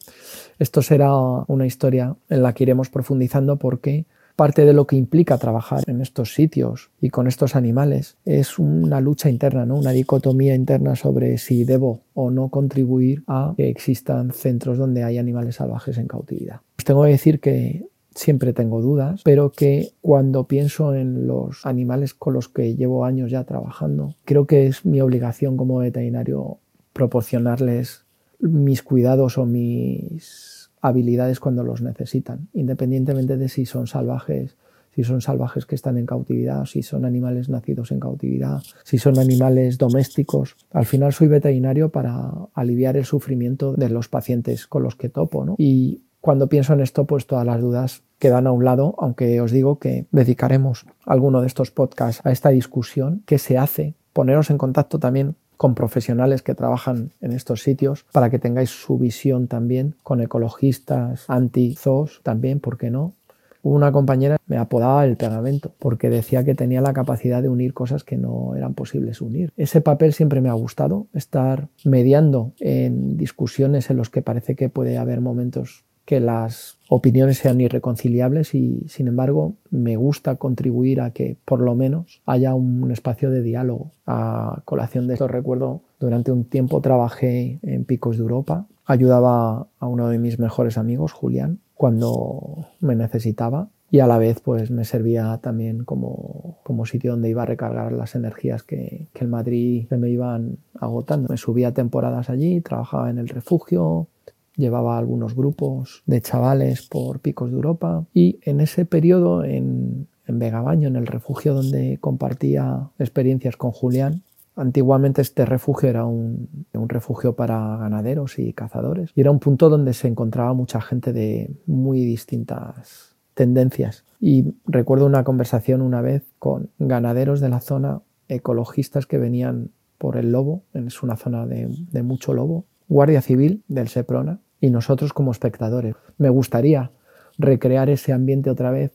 esto 0.59 0.83
será 0.83 1.13
una 1.47 1.67
historia 1.67 2.17
en 2.29 2.43
la 2.43 2.53
que 2.53 2.65
iremos 2.65 2.89
profundizando 2.89 3.57
porque 3.57 4.07
parte 4.37 4.67
de 4.67 4.75
lo 4.75 4.87
que 4.87 4.97
implica 4.97 5.39
trabajar 5.39 5.83
en 5.87 6.03
estos 6.03 6.35
sitios 6.35 6.91
y 7.01 7.09
con 7.09 7.27
estos 7.27 7.57
animales 7.57 8.19
es 8.27 8.59
una 8.59 9.01
lucha 9.01 9.31
interna, 9.31 9.65
¿no? 9.65 9.77
una 9.77 9.93
dicotomía 9.93 10.55
interna 10.55 10.95
sobre 10.95 11.39
si 11.39 11.65
debo 11.65 12.03
o 12.15 12.31
no 12.31 12.51
contribuir 12.51 13.25
a 13.27 13.55
que 13.57 13.69
existan 13.69 14.33
centros 14.33 14.77
donde 14.77 15.03
hay 15.03 15.17
animales 15.17 15.57
salvajes 15.57 15.97
en 15.97 16.07
cautividad. 16.07 16.61
Os 16.79 16.85
tengo 16.85 17.03
que 17.05 17.11
decir 17.11 17.41
que 17.41 17.87
siempre 18.17 18.53
tengo 18.53 18.81
dudas, 18.81 19.23
pero 19.25 19.53
que 19.53 19.93
cuando 20.01 20.45
pienso 20.45 20.95
en 20.95 21.27
los 21.27 21.65
animales 21.65 22.15
con 22.15 22.35
los 22.35 22.49
que 22.49 22.75
llevo 22.75 23.05
años 23.05 23.31
ya 23.31 23.45
trabajando, 23.45 24.15
creo 24.25 24.47
que 24.47 24.67
es 24.67 24.85
mi 24.85 25.01
obligación 25.01 25.57
como 25.57 25.79
veterinario 25.79 26.59
proporcionarles 26.93 28.05
mis 28.41 28.83
cuidados 28.83 29.39
o 29.39 29.47
mis 29.47 30.71
habilidades 30.81 31.41
cuando 31.41 31.63
los 31.63 31.83
necesitan, 31.83 32.49
independientemente 32.55 33.37
de 33.37 33.49
si 33.49 33.67
son 33.67 33.87
salvajes, 33.87 34.57
si 34.95 35.05
son 35.05 35.21
salvajes 35.21 35.67
que 35.67 35.75
están 35.75 35.99
en 35.99 36.07
cautividad, 36.07 36.65
si 36.65 36.83
son 36.83 37.05
animales 37.05 37.51
nacidos 37.51 37.93
en 37.93 38.01
cautividad, 38.01 38.63
si 38.83 38.97
son 38.97 39.19
animales 39.19 39.77
domésticos. 39.77 40.57
Al 40.73 40.87
final 40.87 41.13
soy 41.13 41.29
veterinario 41.29 41.91
para 41.91 42.31
aliviar 42.55 42.97
el 42.97 43.05
sufrimiento 43.05 43.75
de 43.75 43.91
los 43.91 44.09
pacientes 44.09 44.67
con 44.67 44.83
los 44.83 44.97
que 44.97 45.11
topo, 45.11 45.45
¿no? 45.45 45.55
Y 45.59 46.01
cuando 46.23 46.49
pienso 46.49 46.73
en 46.73 46.81
esto, 46.81 47.05
pues 47.05 47.27
todas 47.27 47.45
las 47.45 47.61
dudas 47.61 48.03
quedan 48.19 48.47
a 48.47 48.53
un 48.53 48.65
lado, 48.65 48.95
aunque 48.99 49.41
os 49.41 49.51
digo 49.51 49.79
que 49.79 50.07
dedicaremos 50.11 50.87
alguno 51.05 51.41
de 51.41 51.47
estos 51.47 51.71
podcasts 51.71 52.25
a 52.25 52.33
esta 52.33 52.51
discusión 52.51 53.23
que 53.27 53.39
se 53.39 53.59
hace, 53.59 53.95
poneros 54.13 54.51
en 54.51 54.59
contacto 54.59 54.99
también 54.99 55.37
con 55.57 55.75
profesionales 55.75 56.43
que 56.43 56.55
trabajan 56.55 57.13
en 57.21 57.33
estos 57.33 57.63
sitios 57.63 58.05
para 58.13 58.31
que 58.31 58.39
tengáis 58.39 58.71
su 58.71 58.99
visión 58.99 59.49
también 59.49 59.95
con 60.03 60.21
ecologistas, 60.21 61.25
anti-zoos 61.29 62.21
también, 62.23 62.61
¿por 62.61 62.77
qué 62.77 62.91
no? 62.91 63.15
Una 63.63 63.91
compañera 63.91 64.37
me 64.47 64.59
apodaba 64.59 65.05
el 65.05 65.17
pegamento 65.17 65.73
porque 65.81 66.09
decía 66.09 66.45
que 66.45 66.55
tenía 66.55 66.81
la 66.81 66.93
capacidad 66.93 67.43
de 67.43 67.49
unir 67.49 67.75
cosas 67.75 68.05
que 68.05 68.17
no 68.17 68.55
eran 68.55 68.75
posibles 68.75 69.21
unir. 69.21 69.53
Ese 69.57 69.81
papel 69.81 70.13
siempre 70.13 70.41
me 70.41 70.49
ha 70.49 70.53
gustado, 70.53 71.09
estar 71.15 71.69
mediando 71.85 72.53
en 72.61 73.17
discusiones 73.17 73.91
en 73.91 73.97
los 73.97 74.09
que 74.09 74.23
parece 74.23 74.55
que 74.55 74.69
puede 74.69 74.99
haber 74.99 75.21
momentos 75.21 75.85
que 76.07 76.21
las 76.21 76.79
opiniones 76.89 77.39
sean 77.39 77.61
irreconciliables 77.61 78.55
y 78.55 78.85
sin 78.89 79.09
embargo 79.09 79.55
me 79.71 79.97
gusta 79.97 80.37
contribuir 80.37 81.01
a 81.01 81.11
que 81.11 81.37
por 81.45 81.61
lo 81.61 81.75
menos 81.75 82.23
haya 82.25 82.55
un 82.55 82.91
espacio 82.93 83.31
de 83.31 83.43
diálogo. 83.43 83.91
A 84.07 84.63
colación 84.65 85.09
de 85.09 85.15
esto 85.15 85.27
recuerdo 85.27 85.83
durante 85.99 86.31
un 86.31 86.45
tiempo 86.45 86.81
trabajé 86.81 87.59
en 87.63 87.85
Picos 87.85 88.17
de 88.17 88.23
Europa, 88.23 88.67
ayudaba 88.87 89.67
a 89.81 89.87
uno 89.89 90.09
de 90.09 90.19
mis 90.19 90.39
mejores 90.39 90.79
amigos, 90.79 91.13
Julián, 91.13 91.59
cuando 91.75 92.69
me 92.81 92.95
necesitaba 92.95 93.69
y 93.91 93.99
a 93.99 94.07
la 94.07 94.19
vez 94.19 94.41
pues 94.41 94.71
me 94.71 94.85
servía 94.85 95.39
también 95.43 95.85
como, 95.85 96.59
como 96.63 96.87
sitio 96.87 97.13
donde 97.13 97.31
iba 97.31 97.43
a 97.43 97.47
recargar 97.47 97.93
las 97.93 98.15
energías 98.15 98.63
que, 98.63 99.09
que 99.13 99.25
en 99.25 99.31
Madrid 99.31 99.87
me 99.91 100.09
iban 100.09 100.59
agotando. 100.79 101.29
Me 101.29 101.37
subía 101.37 101.73
temporadas 101.73 102.31
allí, 102.31 102.61
trabajaba 102.61 103.11
en 103.11 103.19
el 103.19 103.29
refugio, 103.29 104.09
llevaba 104.57 104.99
algunos 104.99 105.35
grupos 105.35 106.03
de 106.07 106.21
chavales 106.21 106.87
por 106.87 107.21
picos 107.21 107.51
de 107.51 107.57
Europa 107.57 108.05
y 108.15 108.39
en 108.43 108.61
ese 108.61 108.85
periodo 108.85 109.45
en, 109.45 110.09
en 110.27 110.39
Vegabaño, 110.39 110.89
en 110.89 110.97
el 110.97 111.07
refugio 111.07 111.55
donde 111.55 111.99
compartía 112.01 112.91
experiencias 112.99 113.57
con 113.57 113.73
Julián, 113.73 114.23
Antiguamente 114.59 115.21
este 115.21 115.45
refugio 115.45 115.91
era 115.91 116.07
un, 116.07 116.49
un, 116.73 116.89
refugio 116.89 117.37
para 117.37 117.77
ganaderos 117.77 118.39
y 118.39 118.55
cazadores 118.55 119.11
y 119.15 119.21
era 119.21 119.31
un 119.31 119.39
punto 119.39 119.69
donde 119.69 119.93
se 119.93 120.09
encontraba 120.09 120.55
mucha 120.55 120.81
gente 120.81 121.13
de 121.13 121.51
muy 121.67 122.01
distintas 122.07 123.17
tendencias. 123.35 124.07
Y 124.19 124.55
recuerdo 124.65 125.05
una 125.05 125.25
conversación 125.25 125.83
una 125.83 126.01
vez 126.01 126.25
con 126.39 126.71
ganaderos 126.79 127.41
de 127.41 127.51
la 127.51 127.61
zona, 127.61 128.01
ecologistas 128.29 129.05
que 129.05 129.19
venían 129.19 129.73
por 129.99 130.17
el 130.17 130.33
lobo, 130.33 130.63
es 130.73 131.03
una 131.03 131.17
zona 131.17 131.47
de, 131.47 131.69
de 131.93 132.03
mucho 132.03 132.33
lobo, 132.33 132.65
Guardia 132.89 133.21
Civil 133.21 133.63
del 133.69 133.89
Seprona 133.89 134.41
y 134.61 134.71
nosotros 134.71 135.13
como 135.13 135.33
espectadores. 135.33 135.95
Me 136.19 136.29
gustaría 136.31 136.91
recrear 137.39 137.91
ese 137.91 138.13
ambiente 138.13 138.51
otra 138.51 138.71
vez, 138.71 138.93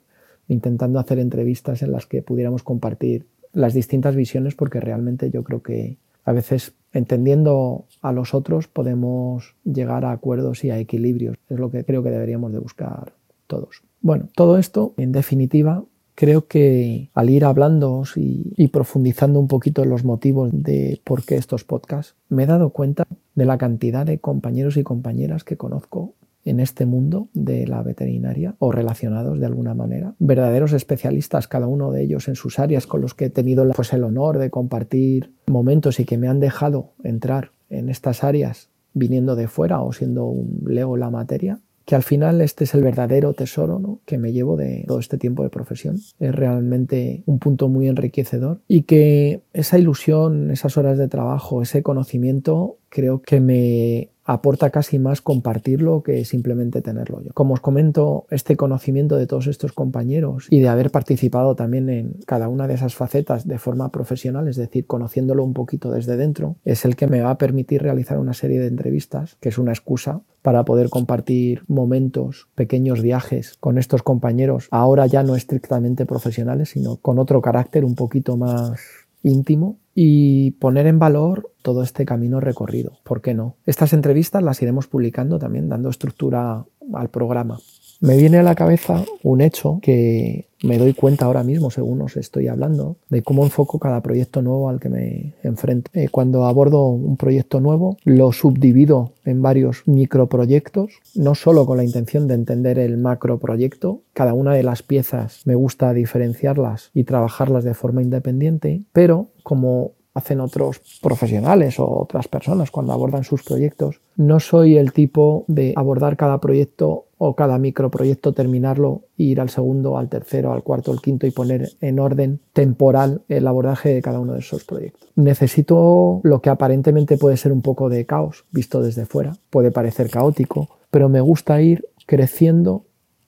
intentando 0.48 1.00
hacer 1.00 1.20
entrevistas 1.20 1.82
en 1.82 1.91
las 1.91 2.06
que 2.06 2.22
pudiéramos 2.22 2.63
compartir 2.63 3.27
las 3.53 3.74
distintas 3.74 4.15
visiones, 4.15 4.56
porque 4.56 4.80
realmente 4.80 5.30
yo 5.30 5.44
creo 5.44 5.62
que 5.62 5.98
a 6.24 6.32
veces 6.32 6.74
entendiendo 6.94 7.86
a 8.01 8.12
los 8.12 8.34
otros 8.34 8.68
podemos 8.68 9.56
llegar 9.63 10.06
a 10.06 10.12
acuerdos 10.12 10.63
y 10.63 10.70
a 10.72 10.77
equilibrios. 10.77 11.38
Es 11.50 11.60
lo 11.60 11.72
que 11.72 11.84
creo 11.84 12.03
que 12.03 12.12
deberíamos 12.12 12.51
de 12.51 12.60
buscar 12.60 13.13
todos. 13.48 13.84
Bueno, 14.01 14.30
todo 14.36 14.58
esto, 14.58 14.94
en 14.98 15.12
definitiva, 15.12 15.84
creo 16.21 16.45
que 16.45 17.09
al 17.15 17.31
ir 17.31 17.45
hablando 17.45 18.03
y, 18.15 18.67
profundizando 18.67 19.39
un 19.39 19.47
poquito 19.47 19.81
en 19.81 19.89
los 19.89 20.05
motivos 20.05 20.51
de 20.53 21.01
por 21.03 21.25
qué 21.25 21.35
estos 21.35 21.63
podcasts, 21.63 22.13
me 22.29 22.43
he 22.43 22.45
dado 22.45 22.69
cuenta 22.69 23.07
de 23.33 23.45
la 23.45 23.57
cantidad 23.57 24.05
de 24.05 24.19
compañeros 24.19 24.77
y 24.77 24.83
compañeras 24.83 25.43
que 25.43 25.57
conozco 25.57 26.13
en 26.45 26.59
este 26.59 26.85
mundo 26.85 27.29
de 27.33 27.65
la 27.65 27.81
veterinaria 27.81 28.53
o 28.59 28.71
relacionados 28.71 29.39
de 29.39 29.47
alguna 29.47 29.73
manera. 29.73 30.13
Verdaderos 30.19 30.73
especialistas, 30.73 31.47
cada 31.47 31.65
uno 31.65 31.91
de 31.91 32.03
ellos 32.03 32.27
en 32.27 32.35
sus 32.35 32.59
áreas 32.59 32.85
con 32.85 33.01
los 33.01 33.15
que 33.15 33.25
he 33.25 33.29
tenido 33.31 33.67
pues, 33.71 33.91
el 33.91 34.03
honor 34.03 34.37
de 34.37 34.51
compartir 34.51 35.33
momentos 35.47 35.99
y 35.99 36.05
que 36.05 36.19
me 36.19 36.27
han 36.27 36.39
dejado 36.39 36.91
entrar 37.03 37.49
en 37.71 37.89
estas 37.89 38.23
áreas 38.23 38.69
viniendo 38.93 39.35
de 39.35 39.47
fuera 39.47 39.81
o 39.81 39.91
siendo 39.91 40.25
un 40.25 40.65
leo 40.67 40.97
la 40.97 41.09
materia 41.09 41.61
que 41.91 41.95
al 41.95 42.03
final 42.03 42.39
este 42.39 42.63
es 42.63 42.74
el 42.74 42.83
verdadero 42.83 43.33
tesoro 43.33 44.00
que 44.05 44.17
me 44.17 44.31
llevo 44.31 44.55
de 44.55 44.86
todo 44.88 45.00
este 45.00 45.17
tiempo 45.17 45.43
de 45.43 45.50
profesión. 45.50 45.98
Es 46.19 46.33
realmente 46.33 47.21
un 47.25 47.38
punto 47.38 47.67
muy 47.67 47.89
enriquecedor 47.89 48.62
y 48.65 48.83
que 48.83 49.41
esa 49.51 49.77
ilusión, 49.77 50.51
esas 50.51 50.77
horas 50.77 50.98
de 50.98 51.10
trabajo, 51.10 51.62
ese 51.62 51.83
conocimiento, 51.83 52.77
creo 52.91 53.21
que 53.21 53.39
me 53.39 54.10
aporta 54.24 54.69
casi 54.69 55.00
más 55.00 55.21
compartirlo 55.21 56.03
que 56.03 56.25
simplemente 56.25 56.81
tenerlo 56.81 57.21
yo. 57.21 57.31
Como 57.33 57.55
os 57.55 57.60
comento, 57.60 58.27
este 58.29 58.55
conocimiento 58.55 59.17
de 59.17 59.27
todos 59.27 59.48
estos 59.48 59.71
compañeros 59.71 60.48
y 60.50 60.60
de 60.60 60.69
haber 60.69 60.91
participado 60.91 61.55
también 61.55 61.89
en 61.89 62.15
cada 62.25 62.48
una 62.48 62.67
de 62.67 62.75
esas 62.75 62.93
facetas 62.95 63.48
de 63.48 63.57
forma 63.57 63.89
profesional, 63.89 64.48
es 64.48 64.57
decir, 64.57 64.86
conociéndolo 64.86 65.43
un 65.43 65.53
poquito 65.53 65.91
desde 65.91 66.17
dentro, 66.17 66.55
es 66.65 66.86
el 66.86 66.95
que 66.95 67.07
me 67.07 67.21
va 67.21 67.31
a 67.31 67.38
permitir 67.38 67.81
realizar 67.81 68.19
una 68.19 68.33
serie 68.33 68.60
de 68.60 68.67
entrevistas, 68.67 69.38
que 69.39 69.50
es 69.50 69.57
una 69.57 69.71
excusa 69.71 70.21
para 70.41 70.65
poder 70.65 70.89
compartir 70.89 71.63
momentos, 71.67 72.48
pequeños 72.55 73.01
viajes 73.01 73.57
con 73.60 73.77
estos 73.77 74.01
compañeros, 74.03 74.67
ahora 74.71 75.05
ya 75.07 75.24
no 75.24 75.36
estrictamente 75.36 76.05
profesionales, 76.05 76.69
sino 76.69 76.98
con 76.98 77.19
otro 77.19 77.41
carácter 77.41 77.86
un 77.86 77.95
poquito 77.95 78.38
más 78.38 78.79
íntimo 79.23 79.77
y 79.93 80.51
poner 80.51 80.87
en 80.87 80.99
valor 80.99 81.51
todo 81.61 81.83
este 81.83 82.05
camino 82.05 82.39
recorrido. 82.39 82.93
¿Por 83.03 83.21
qué 83.21 83.33
no? 83.33 83.55
Estas 83.65 83.93
entrevistas 83.93 84.41
las 84.43 84.61
iremos 84.61 84.87
publicando 84.87 85.37
también, 85.37 85.69
dando 85.69 85.89
estructura 85.89 86.65
al 86.93 87.09
programa. 87.09 87.59
Me 88.01 88.17
viene 88.17 88.39
a 88.39 88.43
la 88.43 88.55
cabeza 88.55 89.05
un 89.22 89.41
hecho 89.41 89.77
que 89.79 90.48
me 90.63 90.79
doy 90.79 90.96
cuenta 90.96 91.25
ahora 91.25 91.43
mismo, 91.43 91.70
según 91.70 92.01
os 92.01 92.17
estoy 92.17 92.48
hablando, 92.48 92.96
de 93.10 93.22
cómo 93.22 93.43
enfoco 93.43 93.77
cada 93.77 94.01
proyecto 94.01 94.41
nuevo 94.41 94.70
al 94.70 94.79
que 94.79 94.89
me 94.89 95.36
enfrento. 95.43 95.91
Eh, 95.93 96.10
cuando 96.10 96.46
abordo 96.46 96.88
un 96.88 97.15
proyecto 97.15 97.60
nuevo, 97.60 97.98
lo 98.03 98.31
subdivido 98.31 99.12
en 99.24 99.43
varios 99.43 99.84
microproyectos, 99.86 100.93
no 101.13 101.36
solo 101.36 101.67
con 101.67 101.77
la 101.77 101.84
intención 101.84 102.27
de 102.27 102.34
entender 102.34 102.79
el 102.79 102.98
macroproyecto, 102.98 104.01
cada 104.13 104.34
una 104.34 104.55
de 104.55 104.63
las 104.63 104.81
piezas 104.81 105.41
me 105.46 105.53
gusta 105.53 105.93
diferenciarlas 105.93 106.89
y 106.96 107.03
trabajarlas 107.03 107.63
de 107.63 107.75
forma 107.75 108.01
independiente, 108.01 108.81
pero 108.93 109.27
como 109.43 109.91
hacen 110.13 110.41
otros 110.41 110.82
profesionales 111.02 111.80
o 111.80 111.88
otras 111.88 112.28
personas 112.28 112.71
cuando 112.71 112.93
abordan 112.93 113.23
sus 113.23 113.43
proyectos. 113.43 114.02
No 114.17 114.39
soy 114.39 114.78
el 114.78 114.91
tipo 114.91 115.45
de 115.47 115.73
abordar 115.75 116.17
cada 116.17 116.39
proyecto 116.39 117.06
o 117.23 117.36
cada 117.36 117.60
microproyecto, 117.60 118.34
terminarlo 118.34 119.03
ir 119.15 119.41
al 119.41 119.51
segundo, 119.51 119.99
al 119.99 120.10
tercero, 120.10 120.53
al 120.53 120.63
cuarto, 120.63 120.91
al 120.91 121.01
quinto 121.01 121.27
y 121.27 121.31
poner 121.31 121.69
en 121.79 121.99
orden 121.99 122.39
temporal 122.51 123.21
el 123.29 123.45
abordaje 123.45 123.93
de 123.93 124.01
cada 124.01 124.19
uno 124.19 124.34
de 124.34 124.39
esos 124.39 124.63
proyectos. 124.63 125.07
Necesito 125.15 126.19
lo 126.23 126.41
que 126.41 126.49
aparentemente 126.49 127.19
puede 127.19 127.38
ser 127.38 127.51
un 127.51 127.62
poco 127.62 127.89
de 127.89 128.07
caos 128.07 128.45
visto 128.49 128.81
desde 128.81 129.05
fuera, 129.05 129.34
puede 129.51 129.69
parecer 129.69 130.10
caótico, 130.10 130.67
pero 130.89 131.10
me 131.10 131.21
gusta 131.21 131.62
ir 131.62 131.86
creciendo 132.07 132.86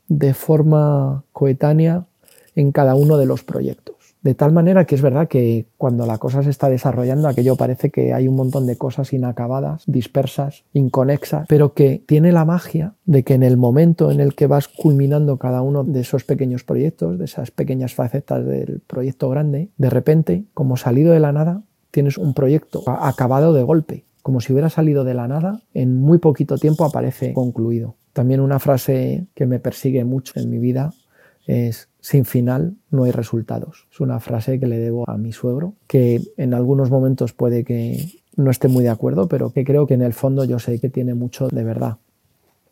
de 0.07 0.33
forma 0.33 1.23
coetánea 1.31 2.07
en 2.55 2.71
cada 2.71 2.95
uno 2.95 3.17
de 3.17 3.27
los 3.27 3.43
proyectos. 3.43 3.92
De 4.23 4.35
tal 4.35 4.53
manera 4.53 4.85
que 4.85 4.95
es 4.95 5.01
verdad 5.01 5.27
que 5.27 5.67
cuando 5.77 6.05
la 6.05 6.17
cosa 6.17 6.43
se 6.43 6.49
está 6.49 6.69
desarrollando, 6.69 7.27
aquello 7.27 7.57
parece 7.57 7.91
que 7.91 8.13
hay 8.13 8.29
un 8.29 8.35
montón 8.35 8.65
de 8.65 8.77
cosas 8.77 9.11
inacabadas, 9.11 9.83
dispersas, 9.85 10.63
inconexas, 10.71 11.45
pero 11.49 11.73
que 11.73 12.01
tiene 12.05 12.31
la 12.31 12.45
magia 12.45 12.95
de 13.05 13.23
que 13.23 13.33
en 13.33 13.43
el 13.43 13.57
momento 13.57 14.11
en 14.11 14.21
el 14.21 14.33
que 14.33 14.47
vas 14.47 14.69
culminando 14.69 15.37
cada 15.37 15.61
uno 15.61 15.83
de 15.83 15.99
esos 15.99 16.23
pequeños 16.23 16.63
proyectos, 16.63 17.19
de 17.19 17.25
esas 17.25 17.51
pequeñas 17.51 17.95
facetas 17.95 18.45
del 18.45 18.79
proyecto 18.87 19.29
grande, 19.29 19.71
de 19.77 19.89
repente, 19.89 20.45
como 20.53 20.77
salido 20.77 21.11
de 21.11 21.19
la 21.19 21.33
nada, 21.33 21.63
tienes 21.91 22.17
un 22.17 22.33
proyecto 22.33 22.81
acabado 22.87 23.53
de 23.53 23.63
golpe. 23.63 24.05
Como 24.21 24.39
si 24.39 24.53
hubiera 24.53 24.69
salido 24.69 25.03
de 25.03 25.15
la 25.15 25.27
nada, 25.27 25.61
en 25.73 25.99
muy 25.99 26.17
poquito 26.17 26.57
tiempo 26.57 26.85
aparece 26.85 27.33
concluido. 27.33 27.97
También 28.13 28.39
una 28.39 28.59
frase 28.59 29.25
que 29.35 29.45
me 29.45 29.59
persigue 29.59 30.05
mucho 30.05 30.39
en 30.39 30.49
mi 30.49 30.59
vida 30.59 30.93
es 31.45 31.89
sin 32.03 32.25
final 32.25 32.75
no 32.91 33.05
hay 33.05 33.11
resultados. 33.11 33.87
Es 33.89 34.01
una 34.01 34.19
frase 34.19 34.59
que 34.59 34.67
le 34.67 34.77
debo 34.77 35.09
a 35.09 35.17
mi 35.17 35.31
suegro, 35.31 35.75
que 35.87 36.21
en 36.35 36.53
algunos 36.53 36.91
momentos 36.91 37.31
puede 37.31 37.63
que 37.63 38.11
no 38.35 38.51
esté 38.51 38.67
muy 38.67 38.83
de 38.83 38.89
acuerdo, 38.89 39.29
pero 39.29 39.51
que 39.51 39.63
creo 39.63 39.87
que 39.87 39.93
en 39.93 40.01
el 40.01 40.11
fondo 40.11 40.43
yo 40.43 40.59
sé 40.59 40.79
que 40.81 40.89
tiene 40.89 41.13
mucho 41.13 41.47
de 41.47 41.63
verdad. 41.63 41.99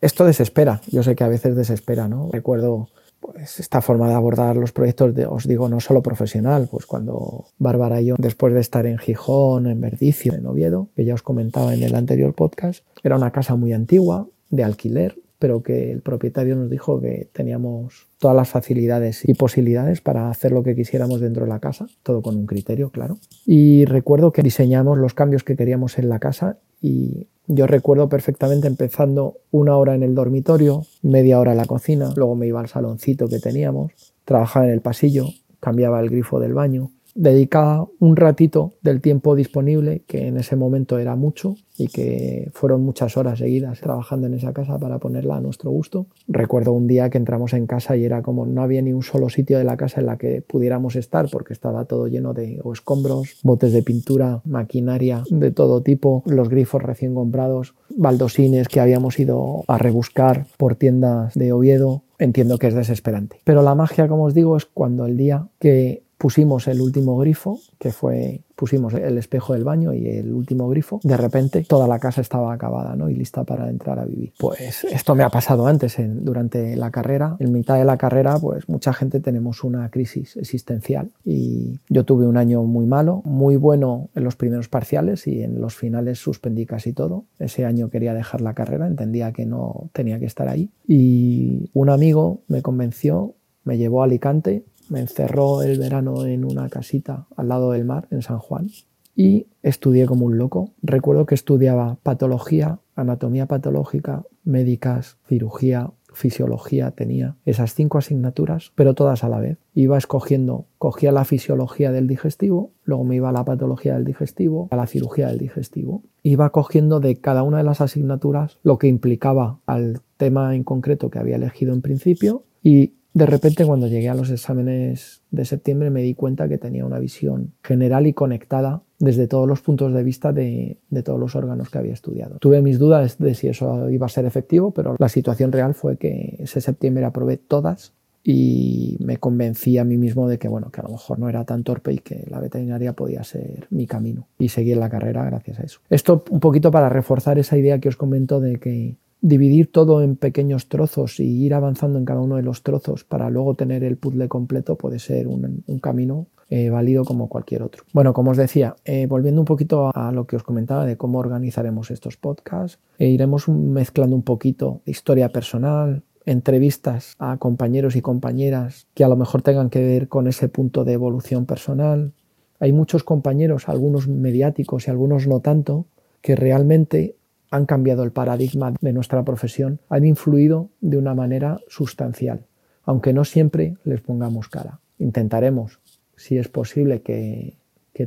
Esto 0.01 0.25
desespera, 0.25 0.81
yo 0.91 1.01
sé 1.01 1.15
que 1.15 1.23
a 1.23 1.29
veces 1.29 1.55
desespera, 1.55 2.09
¿no? 2.09 2.29
Recuerdo 2.29 2.89
pues 3.21 3.61
esta 3.61 3.81
forma 3.81 4.09
de 4.09 4.15
abordar 4.15 4.57
los 4.57 4.73
proyectos, 4.73 5.15
de, 5.15 5.25
os 5.25 5.47
digo, 5.47 5.69
no 5.69 5.79
solo 5.79 6.01
profesional, 6.01 6.67
pues 6.69 6.85
cuando 6.85 7.45
Bárbara 7.57 8.01
y 8.01 8.07
yo, 8.07 8.15
después 8.17 8.53
de 8.53 8.59
estar 8.59 8.85
en 8.85 8.97
Gijón, 8.97 9.65
en 9.67 9.79
Verdicio, 9.79 10.33
en 10.33 10.45
Oviedo, 10.45 10.89
que 10.93 11.05
ya 11.05 11.13
os 11.13 11.21
comentaba 11.21 11.73
en 11.73 11.83
el 11.83 11.95
anterior 11.95 12.33
podcast, 12.33 12.83
era 13.01 13.15
una 13.15 13.31
casa 13.31 13.55
muy 13.55 13.71
antigua, 13.71 14.27
de 14.49 14.65
alquiler, 14.65 15.15
pero 15.41 15.63
que 15.63 15.91
el 15.91 16.01
propietario 16.01 16.55
nos 16.55 16.69
dijo 16.69 17.01
que 17.01 17.27
teníamos 17.33 18.07
todas 18.19 18.37
las 18.37 18.47
facilidades 18.47 19.27
y 19.27 19.33
posibilidades 19.33 19.99
para 19.99 20.29
hacer 20.29 20.51
lo 20.51 20.61
que 20.61 20.75
quisiéramos 20.75 21.19
dentro 21.19 21.45
de 21.45 21.49
la 21.49 21.59
casa, 21.59 21.87
todo 22.03 22.21
con 22.21 22.37
un 22.37 22.45
criterio, 22.45 22.91
claro. 22.91 23.17
Y 23.43 23.85
recuerdo 23.85 24.31
que 24.33 24.43
diseñamos 24.43 24.99
los 24.99 25.15
cambios 25.15 25.43
que 25.43 25.55
queríamos 25.55 25.97
en 25.97 26.09
la 26.09 26.19
casa 26.19 26.59
y 26.79 27.27
yo 27.47 27.65
recuerdo 27.65 28.07
perfectamente 28.07 28.67
empezando 28.67 29.37
una 29.49 29.75
hora 29.77 29.95
en 29.95 30.03
el 30.03 30.13
dormitorio, 30.13 30.83
media 31.01 31.39
hora 31.39 31.53
en 31.53 31.57
la 31.57 31.65
cocina, 31.65 32.13
luego 32.15 32.35
me 32.35 32.45
iba 32.45 32.59
al 32.59 32.67
saloncito 32.67 33.27
que 33.27 33.39
teníamos, 33.39 33.93
trabajaba 34.25 34.67
en 34.67 34.73
el 34.73 34.81
pasillo, 34.81 35.25
cambiaba 35.59 35.99
el 36.01 36.11
grifo 36.11 36.39
del 36.39 36.53
baño, 36.53 36.91
dedicaba 37.15 37.87
un 37.99 38.15
ratito 38.15 38.73
del 38.81 39.01
tiempo 39.01 39.35
disponible, 39.35 40.03
que 40.07 40.27
en 40.27 40.37
ese 40.37 40.55
momento 40.55 40.97
era 40.97 41.15
mucho 41.15 41.55
y 41.77 41.87
que 41.87 42.51
fueron 42.53 42.83
muchas 42.83 43.17
horas 43.17 43.39
seguidas 43.39 43.79
trabajando 43.79 44.27
en 44.27 44.35
esa 44.35 44.53
casa 44.53 44.77
para 44.77 44.99
ponerla 44.99 45.37
a 45.37 45.41
nuestro 45.41 45.71
gusto. 45.71 46.05
Recuerdo 46.27 46.73
un 46.73 46.87
día 46.87 47.09
que 47.09 47.17
entramos 47.17 47.53
en 47.53 47.67
casa 47.67 47.97
y 47.97 48.05
era 48.05 48.21
como 48.21 48.45
no 48.45 48.61
había 48.61 48.81
ni 48.81 48.93
un 48.93 49.03
solo 49.03 49.29
sitio 49.29 49.57
de 49.57 49.63
la 49.63 49.77
casa 49.77 49.99
en 49.99 50.07
la 50.07 50.17
que 50.17 50.41
pudiéramos 50.41 50.95
estar 50.95 51.29
porque 51.29 51.53
estaba 51.53 51.85
todo 51.85 52.07
lleno 52.07 52.33
de 52.33 52.61
escombros, 52.71 53.39
botes 53.43 53.73
de 53.73 53.83
pintura, 53.83 54.41
maquinaria 54.45 55.23
de 55.29 55.51
todo 55.51 55.81
tipo, 55.81 56.23
los 56.25 56.49
grifos 56.49 56.83
recién 56.83 57.15
comprados, 57.15 57.73
baldosines 57.89 58.67
que 58.67 58.79
habíamos 58.79 59.19
ido 59.19 59.63
a 59.67 59.77
rebuscar 59.77 60.45
por 60.57 60.75
tiendas 60.75 61.33
de 61.33 61.51
Oviedo. 61.51 62.03
Entiendo 62.19 62.59
que 62.59 62.67
es 62.67 62.75
desesperante. 62.75 63.37
Pero 63.43 63.63
la 63.63 63.73
magia, 63.73 64.07
como 64.07 64.25
os 64.25 64.35
digo, 64.35 64.55
es 64.55 64.65
cuando 64.65 65.07
el 65.07 65.17
día 65.17 65.47
que 65.59 66.03
pusimos 66.21 66.67
el 66.67 66.81
último 66.81 67.17
grifo, 67.17 67.59
que 67.79 67.91
fue, 67.91 68.41
pusimos 68.55 68.93
el 68.93 69.17
espejo 69.17 69.53
del 69.53 69.63
baño 69.63 69.91
y 69.91 70.07
el 70.07 70.31
último 70.33 70.69
grifo, 70.69 70.99
de 71.01 71.17
repente 71.17 71.65
toda 71.67 71.87
la 71.87 71.97
casa 71.97 72.21
estaba 72.21 72.53
acabada 72.53 72.95
¿no? 72.95 73.09
y 73.09 73.15
lista 73.15 73.43
para 73.43 73.67
entrar 73.71 73.97
a 73.97 74.05
vivir. 74.05 74.31
Pues 74.37 74.83
esto 74.83 75.15
me 75.15 75.23
ha 75.23 75.29
pasado 75.29 75.65
antes, 75.65 75.95
durante 75.97 76.75
la 76.75 76.91
carrera. 76.91 77.37
En 77.39 77.51
mitad 77.51 77.79
de 77.79 77.85
la 77.85 77.97
carrera, 77.97 78.37
pues 78.37 78.69
mucha 78.69 78.93
gente 78.93 79.19
tenemos 79.19 79.63
una 79.63 79.89
crisis 79.89 80.37
existencial 80.37 81.09
y 81.25 81.79
yo 81.89 82.05
tuve 82.05 82.27
un 82.27 82.37
año 82.37 82.61
muy 82.65 82.85
malo, 82.85 83.23
muy 83.25 83.55
bueno 83.55 84.11
en 84.13 84.23
los 84.23 84.35
primeros 84.35 84.69
parciales 84.69 85.25
y 85.25 85.41
en 85.41 85.59
los 85.59 85.73
finales 85.73 86.19
suspendí 86.19 86.67
casi 86.67 86.93
todo. 86.93 87.25
Ese 87.39 87.65
año 87.65 87.89
quería 87.89 88.13
dejar 88.13 88.41
la 88.41 88.53
carrera, 88.53 88.85
entendía 88.85 89.31
que 89.31 89.47
no 89.47 89.89
tenía 89.91 90.19
que 90.19 90.27
estar 90.27 90.47
ahí 90.47 90.69
y 90.87 91.71
un 91.73 91.89
amigo 91.89 92.41
me 92.47 92.61
convenció 92.61 93.33
me 93.63 93.77
llevó 93.77 94.01
a 94.01 94.05
Alicante 94.05 94.63
me 94.91 94.99
encerró 94.99 95.63
el 95.63 95.79
verano 95.79 96.25
en 96.25 96.43
una 96.43 96.67
casita 96.69 97.25
al 97.37 97.47
lado 97.47 97.71
del 97.71 97.85
mar, 97.85 98.07
en 98.11 98.21
San 98.21 98.39
Juan, 98.39 98.69
y 99.15 99.47
estudié 99.63 100.05
como 100.05 100.25
un 100.25 100.37
loco. 100.37 100.73
Recuerdo 100.81 101.25
que 101.25 101.35
estudiaba 101.35 101.97
patología, 102.03 102.79
anatomía 102.95 103.45
patológica, 103.45 104.23
médicas, 104.43 105.17
cirugía, 105.27 105.91
fisiología 106.13 106.91
tenía 106.91 107.37
esas 107.45 107.73
cinco 107.73 107.97
asignaturas, 107.97 108.73
pero 108.75 108.93
todas 108.93 109.23
a 109.23 109.29
la 109.29 109.39
vez. 109.39 109.57
Iba 109.73 109.97
escogiendo, 109.97 110.65
cogía 110.77 111.13
la 111.13 111.23
fisiología 111.23 111.93
del 111.93 112.07
digestivo, 112.07 112.73
luego 112.83 113.05
me 113.05 113.15
iba 113.15 113.29
a 113.29 113.33
la 113.33 113.45
patología 113.45 113.93
del 113.93 114.03
digestivo, 114.03 114.67
a 114.71 114.75
la 114.75 114.87
cirugía 114.87 115.27
del 115.27 115.37
digestivo. 115.37 116.03
Iba 116.21 116.49
cogiendo 116.49 116.99
de 116.99 117.15
cada 117.15 117.43
una 117.43 117.59
de 117.59 117.63
las 117.63 117.79
asignaturas 117.79 118.59
lo 118.61 118.77
que 118.77 118.87
implicaba 118.87 119.59
al 119.65 120.01
tema 120.17 120.53
en 120.53 120.65
concreto 120.65 121.09
que 121.09 121.19
había 121.19 121.37
elegido 121.37 121.73
en 121.73 121.81
principio 121.81 122.43
y 122.61 122.95
de 123.13 123.25
repente 123.25 123.65
cuando 123.65 123.87
llegué 123.87 124.09
a 124.09 124.15
los 124.15 124.29
exámenes 124.29 125.21
de 125.31 125.45
septiembre 125.45 125.89
me 125.89 126.01
di 126.01 126.13
cuenta 126.13 126.47
que 126.47 126.57
tenía 126.57 126.85
una 126.85 126.99
visión 126.99 127.53
general 127.63 128.07
y 128.07 128.13
conectada 128.13 128.83
desde 128.99 129.27
todos 129.27 129.47
los 129.47 129.61
puntos 129.61 129.93
de 129.93 130.03
vista 130.03 130.31
de, 130.31 130.77
todos 131.03 131.19
los 131.19 131.35
órganos 131.35 131.69
que 131.69 131.77
había 131.77 131.93
estudiado. 131.93 132.37
Tuve 132.37 132.61
mis 132.61 132.79
dudas 132.79 133.17
de 133.17 133.33
si 133.33 133.47
eso 133.47 133.89
iba 133.89 134.05
a 134.05 134.09
ser 134.09 134.25
efectivo, 134.25 134.71
pero 134.71 134.95
la 134.97 135.09
situación 135.09 135.51
real 135.51 135.73
fue 135.73 135.97
que 135.97 136.37
ese 136.39 136.61
septiembre 136.61 137.03
aprobé 137.03 137.37
todas 137.37 137.93
y 138.23 138.97
me 138.99 139.17
convencí 139.17 139.79
a 139.79 139.83
mí 139.83 139.97
mismo 139.97 140.27
de 140.27 140.37
que 140.37 140.47
bueno 140.47 140.69
que 140.69 140.79
a 140.79 140.83
lo 140.83 140.89
mejor 140.89 141.17
no 141.17 141.27
era 141.27 141.43
tan 141.43 141.63
torpe 141.63 141.93
y 141.93 141.97
que 141.97 142.27
la 142.29 142.39
veterinaria 142.39 142.93
podía 142.93 143.23
ser 143.23 143.65
mi 143.71 143.87
camino 143.87 144.27
y 144.37 144.49
seguir 144.49 144.77
la 144.77 144.89
carrera 144.89 145.25
gracias 145.25 145.59
a 145.59 145.63
eso. 145.63 145.79
Esto 145.89 146.23
un 146.29 146.39
poquito 146.39 146.69
para 146.69 146.87
reforzar 146.87 147.39
esa 147.39 147.57
idea 147.57 147.79
que 147.79 147.89
os 147.89 147.97
comento 147.97 148.39
de 148.39 148.57
que 148.57 148.97
dividir 149.21 149.71
todo 149.71 150.01
en 150.01 150.15
pequeños 150.15 150.67
trozos 150.67 151.19
y 151.19 151.45
ir 151.45 151.53
avanzando 151.53 151.99
en 151.99 152.05
cada 152.05 152.21
uno 152.21 152.35
de 152.35 152.41
los 152.41 152.63
trozos 152.63 153.03
para 153.03 153.29
luego 153.29 153.55
tener 153.55 153.83
el 153.83 153.97
puzzle 153.97 154.27
completo 154.27 154.75
puede 154.75 154.99
ser 154.99 155.27
un, 155.27 155.63
camino 155.81 156.27
eh, 156.49 156.69
válido 156.69 157.05
como 157.05 157.29
cualquier 157.29 157.61
otro. 157.61 157.83
Bueno, 157.93 158.13
como 158.13 158.31
os 158.31 158.37
decía, 158.37 158.75
eh, 158.83 159.05
volviendo 159.05 159.39
un 159.39 159.45
poquito 159.45 159.91
a 159.95 160.11
lo 160.11 160.25
que 160.25 160.35
os 160.35 160.43
comentaba 160.43 160.85
de 160.85 160.97
cómo 160.97 161.19
organizaremos 161.19 161.91
estos 161.91 162.17
podcasts, 162.17 162.79
e 162.97 163.07
iremos 163.07 163.47
mezclando 163.47 164.15
un 164.15 164.23
poquito 164.23 164.81
historia 164.85 165.29
personal, 165.29 166.03
entrevistas 166.25 167.15
a 167.19 167.37
compañeros 167.37 167.95
y 167.95 168.01
compañeras 168.01 168.87
que 168.93 169.03
a 169.03 169.07
lo 169.07 169.15
mejor 169.15 169.43
tengan 169.43 169.69
que 169.69 169.83
ver 169.83 170.07
con 170.07 170.27
ese 170.27 170.49
punto 170.49 170.83
de 170.83 170.93
evolución 170.93 171.45
personal. 171.45 172.13
Hay 172.59 172.73
muchos 172.73 173.03
compañeros, 173.03 173.69
algunos 173.69 174.07
mediáticos 174.07 174.87
y 174.87 174.91
algunos 174.91 175.27
no 175.27 175.39
tanto, 175.39 175.85
que 176.21 176.35
realmente 176.35 177.15
han 177.51 177.65
cambiado 177.65 178.03
el 178.03 178.11
paradigma 178.11 178.73
de 178.79 178.93
nuestra 178.93 179.23
profesión, 179.23 179.79
han 179.89 180.05
influido 180.05 180.69
de 180.79 180.97
una 180.97 181.13
manera 181.13 181.59
sustancial, 181.67 182.45
aunque 182.83 183.13
no 183.13 183.25
siempre 183.25 183.75
les 183.83 184.01
pongamos 184.01 184.47
cara. 184.47 184.79
Intentaremos, 184.97 185.79
si 186.15 186.37
es 186.37 186.47
posible, 186.47 187.01
que, 187.01 187.57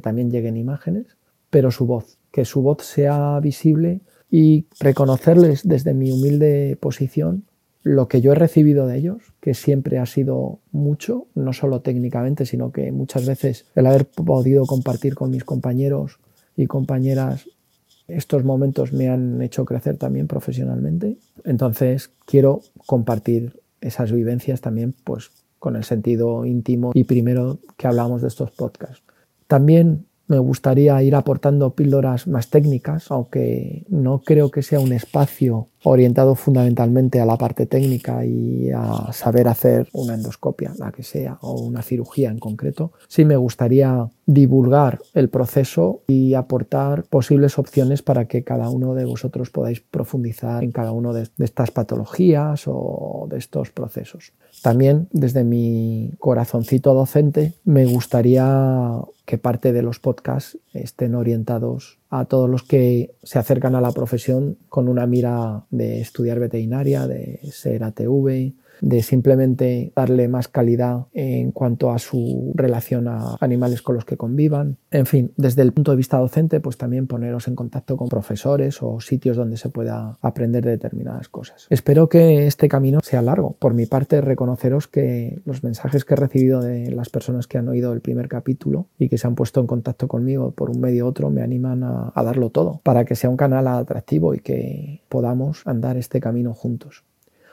también 0.02 0.32
lleguen 0.32 0.56
imágenes, 0.56 1.16
pero 1.50 1.70
su 1.70 1.86
voz, 1.86 2.18
que 2.32 2.44
su 2.44 2.62
voz 2.62 2.82
sea 2.82 3.38
visible 3.38 4.00
y 4.28 4.66
reconocerles 4.80 5.62
desde 5.62 5.94
mi 5.94 6.10
humilde 6.10 6.76
posición 6.80 7.44
lo 7.84 8.08
que 8.08 8.20
yo 8.20 8.32
he 8.32 8.34
recibido 8.34 8.88
de 8.88 8.96
ellos, 8.96 9.22
que 9.40 9.54
siempre 9.54 9.98
ha 9.98 10.06
sido 10.06 10.58
mucho, 10.72 11.28
no 11.36 11.52
solo 11.52 11.80
técnicamente, 11.82 12.44
sino 12.44 12.72
que 12.72 12.90
muchas 12.90 13.24
veces 13.24 13.66
el 13.76 13.86
haber 13.86 14.06
podido 14.06 14.64
compartir 14.64 15.14
con 15.14 15.30
mis 15.30 15.44
compañeros 15.44 16.18
y 16.56 16.66
compañeras 16.66 17.46
estos 18.08 18.44
momentos 18.44 18.92
me 18.92 19.08
han 19.08 19.40
hecho 19.42 19.64
crecer 19.64 19.96
también 19.96 20.26
profesionalmente. 20.26 21.16
Entonces 21.44 22.10
quiero 22.26 22.60
compartir 22.86 23.60
esas 23.80 24.12
vivencias 24.12 24.60
también 24.60 24.94
pues 25.04 25.30
con 25.58 25.76
el 25.76 25.84
sentido 25.84 26.44
íntimo 26.44 26.92
y 26.94 27.04
primero 27.04 27.58
que 27.76 27.86
hablamos 27.86 28.22
de 28.22 28.28
estos 28.28 28.50
podcasts. 28.50 29.02
También 29.46 30.06
me 30.26 30.38
gustaría 30.38 31.02
ir 31.02 31.14
aportando 31.14 31.74
píldoras 31.74 32.26
más 32.26 32.48
técnicas, 32.48 33.10
aunque 33.10 33.84
no 33.88 34.20
creo 34.20 34.50
que 34.50 34.62
sea 34.62 34.80
un 34.80 34.92
espacio 34.92 35.68
orientado 35.84 36.34
fundamentalmente 36.34 37.20
a 37.20 37.26
la 37.26 37.36
parte 37.36 37.66
técnica 37.66 38.24
y 38.24 38.70
a 38.70 39.12
saber 39.12 39.48
hacer 39.48 39.88
una 39.92 40.14
endoscopia, 40.14 40.72
la 40.78 40.90
que 40.90 41.02
sea, 41.02 41.38
o 41.42 41.60
una 41.60 41.82
cirugía 41.82 42.30
en 42.30 42.38
concreto. 42.38 42.92
Sí 43.06 43.24
me 43.24 43.36
gustaría 43.36 44.08
divulgar 44.26 45.00
el 45.12 45.28
proceso 45.28 46.00
y 46.06 46.34
aportar 46.34 47.04
posibles 47.04 47.58
opciones 47.58 48.02
para 48.02 48.26
que 48.26 48.44
cada 48.44 48.70
uno 48.70 48.94
de 48.94 49.04
vosotros 49.04 49.50
podáis 49.50 49.80
profundizar 49.80 50.64
en 50.64 50.72
cada 50.72 50.92
una 50.92 51.12
de, 51.12 51.28
estas 51.38 51.70
patologías 51.70 52.64
o 52.66 53.26
de 53.30 53.38
estos 53.38 53.70
procesos. 53.70 54.32
También 54.62 55.08
desde 55.12 55.44
mi 55.44 56.12
corazoncito 56.18 56.94
docente 56.94 57.52
me 57.64 57.84
gustaría 57.84 59.00
que 59.26 59.38
parte 59.38 59.72
de 59.72 59.82
los 59.82 60.00
podcasts 60.00 60.58
estén 60.72 61.14
orientados 61.14 61.98
a 62.16 62.26
todos 62.26 62.48
los 62.48 62.62
que 62.62 63.16
se 63.24 63.40
acercan 63.40 63.74
a 63.74 63.80
la 63.80 63.90
profesión 63.90 64.56
con 64.68 64.88
una 64.88 65.04
mira 65.04 65.64
de 65.70 66.00
estudiar 66.00 66.38
veterinaria, 66.38 67.08
de 67.08 67.40
ser 67.50 67.82
ATV, 67.82 68.52
de 68.80 69.02
simplemente 69.02 69.92
darle 69.94 70.28
más 70.28 70.48
calidad 70.48 71.06
en 71.12 71.52
cuanto 71.52 71.90
a 71.90 71.98
su 71.98 72.52
relación 72.54 73.08
a 73.08 73.36
animales 73.40 73.82
con 73.82 73.94
los 73.94 74.04
que 74.04 74.16
convivan. 74.16 74.78
En 74.90 75.06
fin, 75.06 75.32
desde 75.36 75.62
el 75.62 75.72
punto 75.72 75.90
de 75.90 75.96
vista 75.96 76.18
docente, 76.18 76.60
pues 76.60 76.76
también 76.76 77.06
poneros 77.06 77.48
en 77.48 77.54
contacto 77.54 77.96
con 77.96 78.08
profesores 78.08 78.82
o 78.82 79.00
sitios 79.00 79.36
donde 79.36 79.56
se 79.56 79.68
pueda 79.68 80.18
aprender 80.20 80.64
de 80.64 80.72
determinadas 80.72 81.28
cosas. 81.28 81.66
Espero 81.70 82.08
que 82.08 82.46
este 82.46 82.68
camino 82.68 83.00
sea 83.02 83.22
largo. 83.22 83.56
Por 83.58 83.74
mi 83.74 83.86
parte, 83.86 84.20
reconoceros 84.20 84.88
que 84.88 85.40
los 85.44 85.62
mensajes 85.62 86.04
que 86.04 86.14
he 86.14 86.16
recibido 86.16 86.60
de 86.60 86.90
las 86.90 87.08
personas 87.08 87.46
que 87.46 87.58
han 87.58 87.68
oído 87.68 87.92
el 87.92 88.00
primer 88.00 88.28
capítulo 88.28 88.88
y 88.98 89.08
que 89.08 89.18
se 89.18 89.26
han 89.26 89.34
puesto 89.34 89.60
en 89.60 89.66
contacto 89.66 90.08
conmigo 90.08 90.52
por 90.52 90.70
un 90.70 90.80
medio 90.80 91.04
u 91.04 91.08
otro 91.08 91.30
me 91.30 91.42
animan 91.42 91.82
a, 91.84 92.12
a 92.14 92.22
darlo 92.22 92.50
todo 92.50 92.80
para 92.82 93.04
que 93.04 93.14
sea 93.14 93.30
un 93.30 93.36
canal 93.36 93.66
atractivo 93.68 94.34
y 94.34 94.40
que 94.40 95.02
podamos 95.08 95.66
andar 95.66 95.96
este 95.96 96.20
camino 96.20 96.54
juntos. 96.54 97.04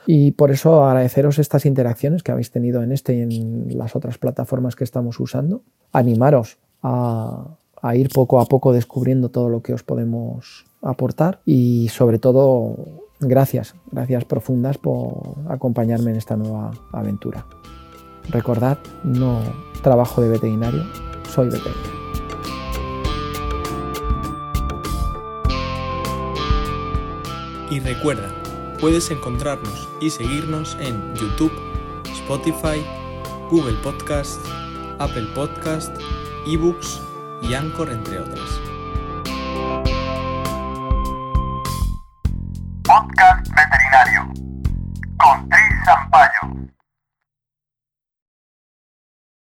Y 0.06 0.32
por 0.32 0.50
eso 0.50 0.84
agradeceros 0.84 1.38
estas 1.38 1.66
interacciones 1.66 2.22
que 2.22 2.32
habéis 2.32 2.50
tenido 2.50 2.82
en 2.82 2.92
este 2.92 3.14
y 3.14 3.20
en 3.20 3.78
las 3.78 3.94
otras 3.94 4.18
plataformas 4.18 4.76
que 4.76 4.84
estamos 4.84 5.20
usando. 5.20 5.62
Animaros 5.92 6.58
a, 6.82 7.56
ir 7.94 8.08
poco 8.10 8.40
a 8.40 8.46
poco 8.46 8.72
descubriendo 8.72 9.28
todo 9.30 9.48
lo 9.48 9.62
que 9.62 9.74
os 9.74 9.82
podemos 9.82 10.64
aportar 10.82 11.40
y 11.44 11.88
sobre 11.88 12.18
todo 12.18 12.76
gracias, 13.20 13.74
gracias 13.90 14.24
profundas 14.24 14.78
por 14.78 15.36
acompañarme 15.48 16.10
en 16.10 16.16
esta 16.16 16.36
nueva 16.36 16.72
aventura. 16.92 17.46
Recordad, 18.30 18.78
no 19.04 19.40
trabajo 19.82 20.20
de 20.22 20.28
veterinario, 20.28 20.82
soy 21.28 21.48
veterinario. 21.48 22.02
Y 27.70 27.80
recuerda, 27.80 28.41
puedes 28.82 29.12
encontrarnos 29.12 29.88
y 30.00 30.10
seguirnos 30.10 30.76
en 30.80 31.14
YouTube, 31.14 31.52
Spotify, 32.04 32.84
Google 33.48 33.76
Podcast, 33.80 34.44
Apple 34.98 35.28
Podcast, 35.36 35.96
eBooks 36.48 37.00
y 37.42 37.54
Anchor, 37.54 37.90
entre 37.90 38.18
otras. 38.18 38.60
Podcast 42.82 43.48
Veterinario 43.54 44.32
con 45.16 45.48
Tris 45.48 45.84
Sampaio. 45.84 46.72